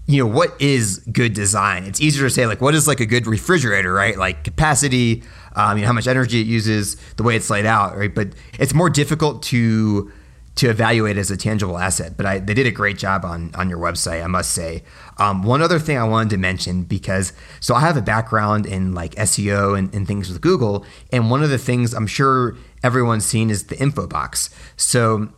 you 0.05 0.23
know 0.23 0.29
what 0.29 0.59
is 0.61 0.99
good 1.11 1.33
design. 1.33 1.83
It's 1.83 1.99
easier 1.99 2.23
to 2.23 2.29
say 2.29 2.47
like 2.47 2.61
what 2.61 2.75
is 2.75 2.87
like 2.87 2.99
a 2.99 3.05
good 3.05 3.27
refrigerator, 3.27 3.93
right? 3.93 4.17
Like 4.17 4.43
capacity, 4.43 5.23
um, 5.55 5.77
you 5.77 5.81
know 5.81 5.87
how 5.87 5.93
much 5.93 6.07
energy 6.07 6.41
it 6.41 6.47
uses, 6.47 6.95
the 7.17 7.23
way 7.23 7.35
it's 7.35 7.49
laid 7.49 7.65
out, 7.65 7.97
right? 7.97 8.13
But 8.13 8.29
it's 8.59 8.73
more 8.73 8.89
difficult 8.89 9.43
to 9.43 10.11
to 10.57 10.69
evaluate 10.69 11.17
as 11.17 11.31
a 11.31 11.37
tangible 11.37 11.77
asset. 11.77 12.17
But 12.17 12.25
I, 12.25 12.39
they 12.39 12.53
did 12.53 12.67
a 12.67 12.71
great 12.71 12.97
job 12.97 13.23
on 13.23 13.53
on 13.55 13.69
your 13.69 13.79
website, 13.79 14.23
I 14.23 14.27
must 14.27 14.51
say. 14.51 14.83
Um, 15.17 15.43
one 15.43 15.61
other 15.61 15.79
thing 15.79 15.97
I 15.97 16.03
wanted 16.03 16.31
to 16.31 16.37
mention 16.37 16.83
because 16.83 17.33
so 17.59 17.75
I 17.75 17.79
have 17.81 17.97
a 17.97 18.01
background 18.01 18.65
in 18.65 18.93
like 18.93 19.15
SEO 19.15 19.77
and, 19.77 19.93
and 19.93 20.07
things 20.07 20.29
with 20.29 20.41
Google, 20.41 20.85
and 21.11 21.31
one 21.31 21.43
of 21.43 21.49
the 21.49 21.57
things 21.57 21.93
I'm 21.93 22.07
sure 22.07 22.57
everyone's 22.83 23.25
seen 23.25 23.49
is 23.49 23.65
the 23.65 23.79
info 23.79 24.07
box. 24.07 24.49
So 24.75 25.29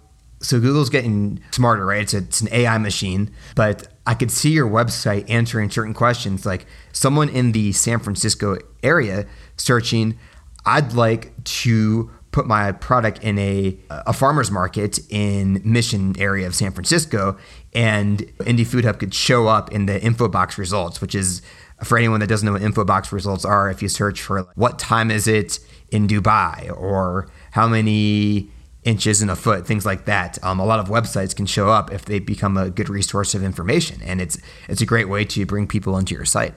so 0.42 0.60
Google's 0.60 0.90
getting 0.90 1.42
smarter, 1.52 1.86
right? 1.86 2.02
It's, 2.02 2.14
a, 2.14 2.20
it's 2.20 2.42
an 2.42 2.48
AI 2.52 2.78
machine, 2.78 3.32
but 3.56 3.90
I 4.08 4.14
could 4.14 4.32
see 4.32 4.52
your 4.52 4.70
website 4.70 5.30
answering 5.30 5.70
certain 5.70 5.94
questions, 5.94 6.46
like 6.46 6.66
someone 6.94 7.30
in 7.30 7.52
the 7.52 7.74
San 7.74 8.00
Francisco 8.00 8.58
area 8.82 9.26
searching, 9.58 10.18
I'd 10.66 10.94
like 10.94 11.44
to 11.44 12.10
put 12.40 12.48
my 12.48 12.72
product 12.72 13.22
in 13.22 13.38
a 13.38 13.78
a 13.90 14.14
farmers 14.14 14.50
market 14.50 14.98
in 15.10 15.62
Mission 15.66 16.16
area 16.18 16.48
of 16.48 16.56
San 16.56 16.72
Francisco, 16.72 17.38
and 17.74 18.20
Indie 18.40 18.66
Food 18.66 18.86
Hub 18.86 18.98
could 18.98 19.14
show 19.14 19.48
up 19.48 19.74
in 19.74 19.88
the 19.88 20.02
info 20.02 20.30
box 20.30 20.58
results, 20.58 21.02
which 21.02 21.16
is 21.16 21.42
for 21.84 21.98
anyone 21.98 22.22
that 22.22 22.28
doesn't 22.28 22.46
know 22.46 22.54
what 22.54 22.62
info 22.62 22.86
box 22.86 23.12
results 23.12 23.44
are. 23.44 23.70
If 23.70 23.82
you 23.82 23.90
search 23.90 24.22
for 24.22 24.48
what 24.56 24.80
time 24.80 25.12
is 25.12 25.28
it 25.28 25.60
in 25.92 26.08
Dubai 26.08 26.72
or 26.78 27.30
how 27.52 27.68
many 27.68 28.50
inches 28.86 29.22
in 29.22 29.30
a 29.30 29.36
foot, 29.36 29.68
things 29.68 29.86
like 29.86 30.06
that. 30.06 30.42
Um, 30.42 30.62
a 30.62 30.66
lot 30.66 30.80
of 30.80 30.88
websites 30.88 31.36
can 31.36 31.46
show 31.46 31.68
up 31.68 31.92
if 31.92 32.06
they 32.06 32.20
become 32.20 32.56
a 32.56 32.70
good 32.70 32.88
resource 32.88 33.36
of 33.36 33.44
information, 33.44 34.02
and 34.02 34.22
it's 34.22 34.38
it's 34.70 34.82
a 34.82 34.86
great 34.86 35.10
way 35.10 35.26
to 35.26 35.46
bring 35.46 35.68
people 35.68 35.98
into 35.98 36.16
your 36.16 36.24
site. 36.24 36.56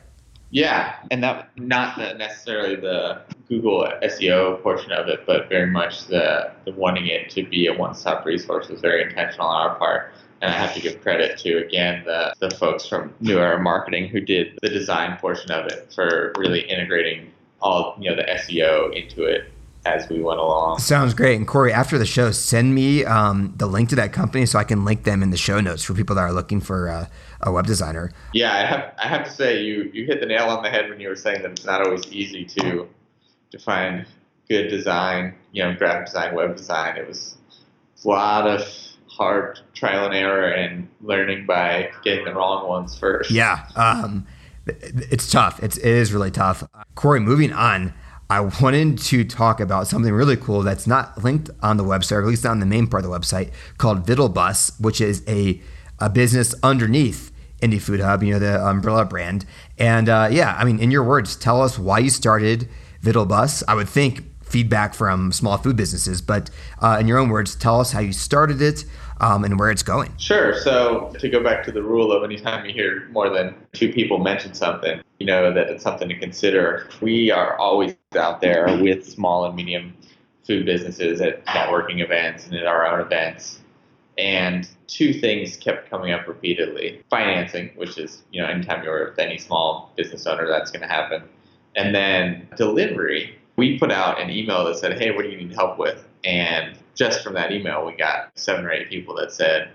Yeah, 0.52 0.96
and 1.10 1.24
that 1.24 1.48
not 1.56 1.96
the, 1.96 2.12
necessarily 2.12 2.76
the 2.76 3.22
Google 3.48 3.90
SEO 4.02 4.62
portion 4.62 4.92
of 4.92 5.08
it, 5.08 5.24
but 5.26 5.48
very 5.48 5.66
much 5.66 6.06
the, 6.06 6.52
the 6.66 6.72
wanting 6.72 7.06
it 7.06 7.30
to 7.30 7.42
be 7.42 7.68
a 7.68 7.74
one-stop 7.74 8.26
resource 8.26 8.68
was 8.68 8.82
very 8.82 9.02
intentional 9.02 9.46
on 9.46 9.70
our 9.70 9.76
part. 9.76 10.12
And 10.42 10.52
I 10.52 10.54
have 10.54 10.74
to 10.74 10.80
give 10.80 11.00
credit 11.00 11.38
to 11.38 11.64
again 11.64 12.02
the, 12.04 12.34
the 12.38 12.50
folks 12.50 12.86
from 12.86 13.14
New 13.20 13.38
Era 13.38 13.58
Marketing 13.60 14.08
who 14.08 14.20
did 14.20 14.58
the 14.60 14.68
design 14.68 15.16
portion 15.16 15.50
of 15.52 15.66
it 15.66 15.90
for 15.94 16.34
really 16.36 16.60
integrating 16.60 17.32
all 17.62 17.96
you 17.98 18.10
know 18.10 18.16
the 18.16 18.24
SEO 18.24 18.94
into 18.94 19.22
it 19.22 19.50
as 19.84 20.08
we 20.08 20.20
went 20.20 20.38
along. 20.38 20.78
Sounds 20.78 21.14
great. 21.14 21.36
And 21.36 21.46
Corey, 21.46 21.72
after 21.72 21.98
the 21.98 22.06
show, 22.06 22.30
send 22.30 22.74
me 22.74 23.04
um, 23.04 23.52
the 23.56 23.66
link 23.66 23.88
to 23.90 23.96
that 23.96 24.12
company 24.12 24.46
so 24.46 24.58
I 24.58 24.64
can 24.64 24.84
link 24.84 25.04
them 25.04 25.22
in 25.22 25.30
the 25.30 25.36
show 25.36 25.60
notes 25.60 25.82
for 25.82 25.94
people 25.94 26.14
that 26.16 26.22
are 26.22 26.32
looking 26.32 26.60
for 26.60 26.88
uh, 26.88 27.06
a 27.40 27.52
web 27.52 27.66
designer. 27.66 28.12
Yeah, 28.32 28.54
I 28.54 28.64
have 28.64 28.94
I 28.98 29.08
have 29.08 29.24
to 29.24 29.30
say 29.30 29.62
you 29.62 29.90
you 29.92 30.06
hit 30.06 30.20
the 30.20 30.26
nail 30.26 30.48
on 30.48 30.62
the 30.62 30.70
head 30.70 30.88
when 30.88 31.00
you 31.00 31.08
were 31.08 31.16
saying 31.16 31.42
that 31.42 31.50
it's 31.52 31.64
not 31.64 31.84
always 31.84 32.06
easy 32.12 32.44
to 32.44 32.88
to 33.50 33.58
find 33.58 34.06
good 34.48 34.68
design, 34.68 35.34
you 35.52 35.62
know, 35.62 35.74
graphic 35.74 36.06
design, 36.06 36.34
web 36.34 36.56
design. 36.56 36.96
It 36.96 37.08
was 37.08 37.36
a 38.04 38.08
lot 38.08 38.46
of 38.46 38.66
hard 39.08 39.60
trial 39.74 40.06
and 40.06 40.14
error 40.14 40.48
and 40.48 40.88
learning 41.00 41.46
by 41.46 41.90
getting 42.02 42.24
the 42.24 42.34
wrong 42.34 42.68
ones 42.68 42.96
first. 42.96 43.30
Yeah, 43.30 43.66
um, 43.76 44.26
it's 44.66 45.30
tough. 45.30 45.62
It's 45.62 45.76
it 45.76 45.86
is 45.86 46.12
really 46.12 46.30
tough. 46.30 46.64
Corey, 46.94 47.20
moving 47.20 47.52
on. 47.52 47.94
I 48.32 48.40
wanted 48.40 48.96
to 48.98 49.24
talk 49.24 49.60
about 49.60 49.88
something 49.88 50.10
really 50.10 50.38
cool 50.38 50.62
that's 50.62 50.86
not 50.86 51.22
linked 51.22 51.50
on 51.62 51.76
the 51.76 51.84
website, 51.84 52.12
or 52.12 52.22
at 52.22 52.28
least 52.28 52.44
not 52.44 52.52
on 52.52 52.60
the 52.60 52.66
main 52.66 52.86
part 52.86 53.04
of 53.04 53.10
the 53.10 53.18
website, 53.18 53.50
called 53.76 54.06
Vittle 54.06 54.30
Bus, 54.32 54.72
which 54.80 55.02
is 55.02 55.22
a, 55.28 55.60
a 55.98 56.08
business 56.08 56.54
underneath 56.62 57.30
Indie 57.60 57.78
Food 57.78 58.00
Hub, 58.00 58.22
you 58.22 58.32
know, 58.32 58.38
the 58.38 58.58
umbrella 58.66 59.04
brand. 59.04 59.44
And 59.76 60.08
uh, 60.08 60.30
yeah, 60.32 60.56
I 60.58 60.64
mean, 60.64 60.78
in 60.78 60.90
your 60.90 61.04
words, 61.04 61.36
tell 61.36 61.60
us 61.60 61.78
why 61.78 61.98
you 61.98 62.08
started 62.08 62.70
Vittle 63.02 63.28
Bus. 63.28 63.62
I 63.68 63.74
would 63.74 63.90
think 63.90 64.24
feedback 64.42 64.94
from 64.94 65.30
small 65.30 65.58
food 65.58 65.76
businesses, 65.76 66.22
but 66.22 66.48
uh, 66.80 66.96
in 66.98 67.08
your 67.08 67.18
own 67.18 67.28
words, 67.28 67.54
tell 67.54 67.80
us 67.80 67.92
how 67.92 68.00
you 68.00 68.14
started 68.14 68.62
it 68.62 68.86
um, 69.22 69.44
and 69.44 69.58
where 69.58 69.70
it's 69.70 69.82
going. 69.82 70.12
Sure. 70.18 70.54
So 70.60 71.12
to 71.18 71.28
go 71.28 71.42
back 71.42 71.64
to 71.64 71.72
the 71.72 71.82
rule 71.82 72.12
of 72.12 72.24
anytime 72.24 72.66
you 72.66 72.72
hear 72.72 73.08
more 73.12 73.30
than 73.30 73.54
two 73.72 73.92
people 73.92 74.18
mention 74.18 74.52
something, 74.52 75.00
you 75.18 75.26
know 75.26 75.54
that 75.54 75.68
it's 75.68 75.82
something 75.82 76.08
to 76.08 76.18
consider. 76.18 76.88
We 77.00 77.30
are 77.30 77.56
always 77.56 77.94
out 78.16 78.40
there 78.40 78.76
with 78.82 79.08
small 79.08 79.46
and 79.46 79.54
medium 79.54 79.94
food 80.44 80.66
businesses 80.66 81.20
at 81.20 81.44
networking 81.46 82.02
events 82.02 82.46
and 82.46 82.56
at 82.56 82.66
our 82.66 82.86
own 82.86 83.00
events. 83.00 83.60
And 84.18 84.68
two 84.88 85.14
things 85.14 85.56
kept 85.56 85.88
coming 85.88 86.12
up 86.12 86.26
repeatedly. 86.26 87.02
Financing, 87.08 87.70
which 87.76 87.96
is, 87.96 88.22
you 88.32 88.42
know, 88.42 88.48
anytime 88.48 88.82
you're 88.82 89.08
with 89.10 89.18
any 89.18 89.38
small 89.38 89.92
business 89.96 90.26
owner, 90.26 90.46
that's 90.46 90.70
going 90.70 90.82
to 90.82 90.88
happen. 90.88 91.22
And 91.76 91.94
then 91.94 92.48
delivery. 92.56 93.38
We 93.56 93.78
put 93.78 93.92
out 93.92 94.20
an 94.20 94.30
email 94.30 94.64
that 94.64 94.76
said, 94.76 95.00
hey, 95.00 95.12
what 95.12 95.22
do 95.22 95.30
you 95.30 95.38
need 95.38 95.54
help 95.54 95.78
with? 95.78 96.06
And 96.24 96.76
just 96.94 97.22
from 97.22 97.34
that 97.34 97.52
email, 97.52 97.86
we 97.86 97.94
got 97.94 98.30
seven 98.38 98.64
or 98.64 98.72
eight 98.72 98.88
people 98.88 99.14
that 99.16 99.32
said, 99.32 99.70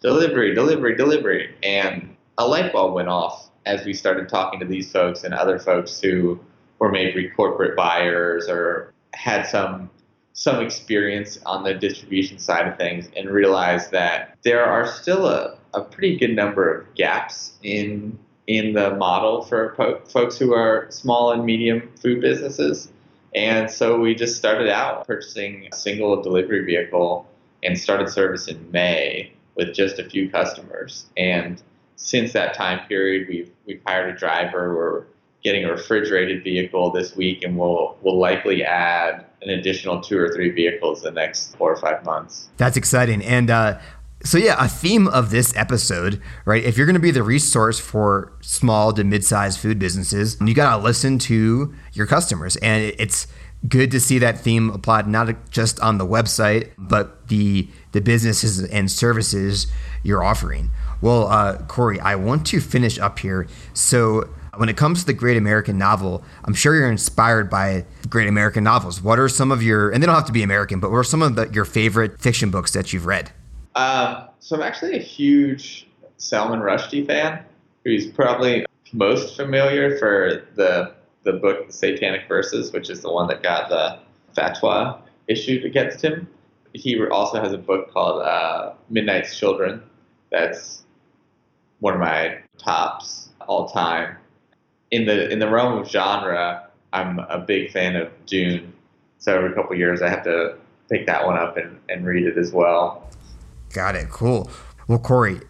delivery, 0.00 0.54
delivery, 0.54 0.96
delivery. 0.96 1.54
And 1.62 2.16
a 2.38 2.46
light 2.46 2.72
bulb 2.72 2.94
went 2.94 3.08
off 3.08 3.50
as 3.66 3.84
we 3.84 3.92
started 3.94 4.28
talking 4.28 4.60
to 4.60 4.66
these 4.66 4.90
folks 4.90 5.24
and 5.24 5.34
other 5.34 5.58
folks 5.58 6.00
who 6.00 6.38
were 6.78 6.90
maybe 6.90 7.28
corporate 7.28 7.76
buyers 7.76 8.48
or 8.48 8.92
had 9.14 9.46
some 9.46 9.90
some 10.34 10.60
experience 10.62 11.38
on 11.44 11.62
the 11.62 11.74
distribution 11.74 12.38
side 12.38 12.66
of 12.66 12.78
things 12.78 13.10
and 13.14 13.28
realized 13.28 13.90
that 13.90 14.36
there 14.42 14.64
are 14.64 14.86
still 14.86 15.26
a, 15.26 15.58
a 15.74 15.82
pretty 15.82 16.16
good 16.16 16.34
number 16.34 16.72
of 16.72 16.94
gaps 16.94 17.52
in 17.62 18.18
in 18.46 18.72
the 18.72 18.94
model 18.96 19.42
for 19.42 19.74
po- 19.76 20.00
folks 20.06 20.38
who 20.38 20.52
are 20.52 20.86
small 20.90 21.32
and 21.32 21.44
medium 21.44 21.88
food 22.00 22.20
businesses. 22.20 22.88
And 23.34 23.70
so 23.70 23.98
we 23.98 24.14
just 24.14 24.36
started 24.36 24.68
out 24.68 25.06
purchasing 25.06 25.68
a 25.72 25.74
single 25.74 26.22
delivery 26.22 26.64
vehicle 26.64 27.26
and 27.62 27.78
started 27.78 28.08
service 28.08 28.48
in 28.48 28.70
May 28.70 29.32
with 29.54 29.74
just 29.74 29.98
a 29.98 30.08
few 30.08 30.30
customers. 30.30 31.06
And 31.16 31.62
since 31.96 32.32
that 32.32 32.54
time 32.54 32.86
period, 32.88 33.28
we've 33.28 33.50
we've 33.66 33.80
hired 33.86 34.14
a 34.14 34.18
driver. 34.18 34.74
We're 34.74 35.04
getting 35.42 35.64
a 35.64 35.70
refrigerated 35.70 36.44
vehicle 36.44 36.90
this 36.90 37.16
week, 37.16 37.42
and 37.42 37.56
we'll 37.56 37.96
we'll 38.02 38.18
likely 38.18 38.64
add 38.64 39.24
an 39.42 39.50
additional 39.50 40.00
two 40.00 40.18
or 40.18 40.32
three 40.32 40.50
vehicles 40.50 41.04
in 41.04 41.14
the 41.14 41.20
next 41.20 41.56
four 41.56 41.72
or 41.72 41.76
five 41.76 42.04
months. 42.04 42.48
That's 42.56 42.76
exciting. 42.76 43.22
And 43.22 43.50
uh, 43.50 43.78
so, 44.24 44.38
yeah, 44.38 44.56
a 44.58 44.68
theme 44.68 45.08
of 45.08 45.30
this 45.30 45.54
episode, 45.56 46.20
right? 46.44 46.62
If 46.62 46.76
you're 46.76 46.86
going 46.86 46.94
to 46.94 47.00
be 47.00 47.10
the 47.10 47.22
resource 47.22 47.80
for 47.80 48.32
small 48.40 48.92
to 48.92 49.04
mid-sized 49.04 49.58
food 49.58 49.78
businesses, 49.78 50.36
you 50.40 50.54
got 50.54 50.76
to 50.76 50.82
listen 50.82 51.18
to 51.20 51.74
your 51.92 52.06
customers, 52.06 52.56
and 52.56 52.94
it's 52.98 53.26
good 53.68 53.90
to 53.90 54.00
see 54.00 54.18
that 54.18 54.38
theme 54.38 54.70
applied 54.70 55.06
not 55.06 55.50
just 55.50 55.80
on 55.80 55.98
the 55.98 56.06
website, 56.06 56.70
but 56.78 57.28
the 57.28 57.68
the 57.92 58.00
businesses 58.00 58.62
and 58.64 58.90
services 58.90 59.66
you're 60.02 60.22
offering. 60.22 60.70
Well, 61.00 61.26
uh, 61.26 61.58
Corey, 61.68 62.00
I 62.00 62.14
want 62.14 62.46
to 62.48 62.60
finish 62.60 62.98
up 62.98 63.18
here. 63.18 63.46
So, 63.74 64.28
when 64.56 64.68
it 64.68 64.76
comes 64.76 65.00
to 65.00 65.06
the 65.06 65.12
Great 65.12 65.36
American 65.36 65.78
Novel, 65.78 66.22
I'm 66.44 66.54
sure 66.54 66.74
you're 66.74 66.90
inspired 66.90 67.50
by 67.50 67.86
Great 68.08 68.28
American 68.28 68.62
novels. 68.62 69.02
What 69.02 69.18
are 69.18 69.28
some 69.28 69.50
of 69.50 69.62
your, 69.62 69.90
and 69.90 70.02
they 70.02 70.06
don't 70.06 70.14
have 70.14 70.26
to 70.26 70.32
be 70.32 70.42
American, 70.42 70.78
but 70.78 70.90
what 70.90 70.98
are 70.98 71.04
some 71.04 71.22
of 71.22 71.34
the, 71.34 71.48
your 71.48 71.64
favorite 71.64 72.20
fiction 72.20 72.50
books 72.50 72.72
that 72.72 72.92
you've 72.92 73.06
read? 73.06 73.32
Um, 73.74 74.28
so 74.38 74.56
I'm 74.56 74.62
actually 74.62 74.96
a 74.96 75.02
huge 75.02 75.86
Salman 76.16 76.60
Rushdie 76.60 77.06
fan, 77.06 77.44
who's 77.84 78.06
probably 78.06 78.66
most 78.92 79.36
familiar 79.36 79.98
for 79.98 80.46
the 80.54 80.94
the 81.24 81.34
book 81.34 81.68
The 81.68 81.72
Satanic 81.72 82.26
Verses, 82.26 82.72
which 82.72 82.90
is 82.90 83.00
the 83.00 83.10
one 83.10 83.28
that 83.28 83.42
got 83.42 83.68
the 83.68 83.98
fatwa 84.36 84.98
issued 85.28 85.64
against 85.64 86.02
him. 86.02 86.28
He 86.72 87.00
also 87.06 87.40
has 87.40 87.52
a 87.52 87.58
book 87.58 87.92
called 87.92 88.22
uh, 88.22 88.72
Midnight's 88.90 89.38
Children. 89.38 89.82
That's 90.30 90.82
one 91.80 91.94
of 91.94 92.00
my 92.00 92.38
tops 92.58 93.28
all 93.46 93.68
time. 93.68 94.16
In 94.90 95.06
the 95.06 95.30
in 95.30 95.38
the 95.38 95.48
realm 95.48 95.78
of 95.78 95.88
genre, 95.88 96.68
I'm 96.92 97.18
a 97.20 97.38
big 97.38 97.70
fan 97.70 97.96
of 97.96 98.10
Dune. 98.26 98.72
So 99.18 99.36
every 99.36 99.54
couple 99.54 99.76
years, 99.76 100.02
I 100.02 100.08
have 100.08 100.24
to 100.24 100.56
pick 100.90 101.06
that 101.06 101.24
one 101.24 101.38
up 101.38 101.56
and, 101.56 101.78
and 101.88 102.04
read 102.04 102.26
it 102.26 102.36
as 102.36 102.52
well. 102.52 103.08
Got 103.72 103.96
it. 103.96 104.10
Cool. 104.10 104.50
Well, 104.88 104.98
Corey, 104.98 105.40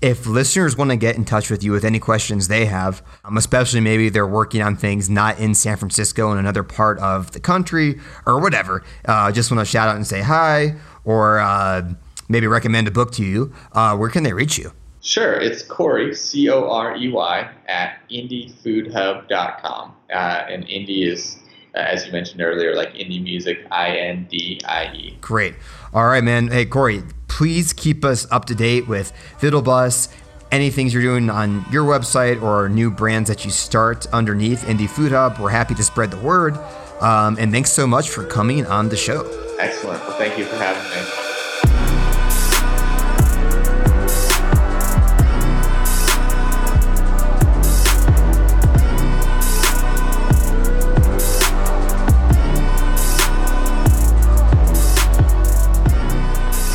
if 0.00 0.26
listeners 0.26 0.76
want 0.76 0.90
to 0.90 0.96
get 0.96 1.16
in 1.16 1.24
touch 1.24 1.50
with 1.50 1.64
you 1.64 1.72
with 1.72 1.84
any 1.84 1.98
questions 1.98 2.48
they 2.48 2.66
have, 2.66 3.02
um, 3.24 3.36
especially 3.36 3.80
maybe 3.80 4.08
they're 4.08 4.26
working 4.26 4.62
on 4.62 4.76
things 4.76 5.10
not 5.10 5.38
in 5.38 5.54
San 5.54 5.76
Francisco 5.76 6.30
in 6.32 6.38
another 6.38 6.62
part 6.62 6.98
of 7.00 7.32
the 7.32 7.40
country 7.40 7.98
or 8.24 8.40
whatever, 8.40 8.84
uh, 9.06 9.32
just 9.32 9.50
want 9.50 9.60
to 9.60 9.64
shout 9.64 9.88
out 9.88 9.96
and 9.96 10.06
say 10.06 10.20
hi 10.20 10.76
or 11.04 11.40
uh, 11.40 11.82
maybe 12.28 12.46
recommend 12.46 12.86
a 12.86 12.90
book 12.90 13.10
to 13.12 13.24
you, 13.24 13.52
uh, 13.72 13.96
where 13.96 14.10
can 14.10 14.22
they 14.22 14.32
reach 14.32 14.58
you? 14.58 14.72
Sure. 15.00 15.32
It's 15.34 15.62
Corey, 15.62 16.14
C 16.14 16.50
O 16.50 16.70
R 16.70 16.96
E 16.96 17.08
Y, 17.08 17.50
at 17.66 17.98
indiefoodhub.com. 18.10 19.94
Uh, 20.12 20.14
and 20.14 20.64
indie 20.66 21.10
is, 21.10 21.38
uh, 21.74 21.78
as 21.78 22.06
you 22.06 22.12
mentioned 22.12 22.40
earlier, 22.42 22.74
like 22.74 22.92
indie 22.94 23.22
music, 23.22 23.66
I 23.70 23.96
N 23.96 24.26
D 24.30 24.60
I 24.66 24.92
E. 24.94 25.18
Great. 25.20 25.54
All 25.94 26.06
right, 26.06 26.22
man. 26.22 26.48
Hey, 26.48 26.66
Corey, 26.66 27.02
please 27.38 27.72
keep 27.72 28.04
us 28.04 28.26
up 28.32 28.46
to 28.46 28.54
date 28.56 28.88
with 28.88 29.12
Vittle 29.38 29.62
Bus, 29.62 30.08
any 30.50 30.70
things 30.70 30.92
you're 30.92 31.04
doing 31.04 31.30
on 31.30 31.64
your 31.70 31.84
website 31.84 32.42
or 32.42 32.68
new 32.68 32.90
brands 32.90 33.28
that 33.28 33.44
you 33.44 33.50
start 33.52 34.08
underneath 34.12 34.64
Indie 34.64 34.90
Food 34.90 35.12
Hub. 35.12 35.38
We're 35.38 35.50
happy 35.50 35.76
to 35.76 35.84
spread 35.84 36.10
the 36.10 36.18
word. 36.18 36.56
Um, 37.00 37.36
and 37.38 37.52
thanks 37.52 37.70
so 37.70 37.86
much 37.86 38.10
for 38.10 38.24
coming 38.24 38.66
on 38.66 38.88
the 38.88 38.96
show. 38.96 39.20
Excellent. 39.60 40.00
Well, 40.00 40.18
thank 40.18 40.36
you 40.36 40.46
for 40.46 40.56
having 40.56 40.82
me. 40.90 41.27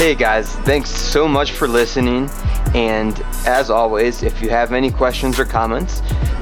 Hey 0.04 0.16
guys, 0.16 0.52
thanks 0.66 0.90
so 0.90 1.30
much 1.30 1.54
for 1.54 1.66
listening. 1.66 2.30
And 2.76 3.18
as 3.46 3.70
always, 3.70 4.22
if 4.22 4.42
you 4.42 4.50
have 4.50 4.74
any 4.74 4.92
questions 4.92 5.40
or 5.40 5.46
comments, 5.46 6.02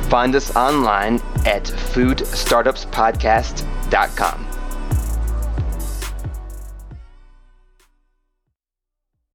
find 0.10 0.34
us 0.34 0.56
online 0.56 1.18
at 1.46 1.66
foodstartupspodcast.com. 1.66 4.51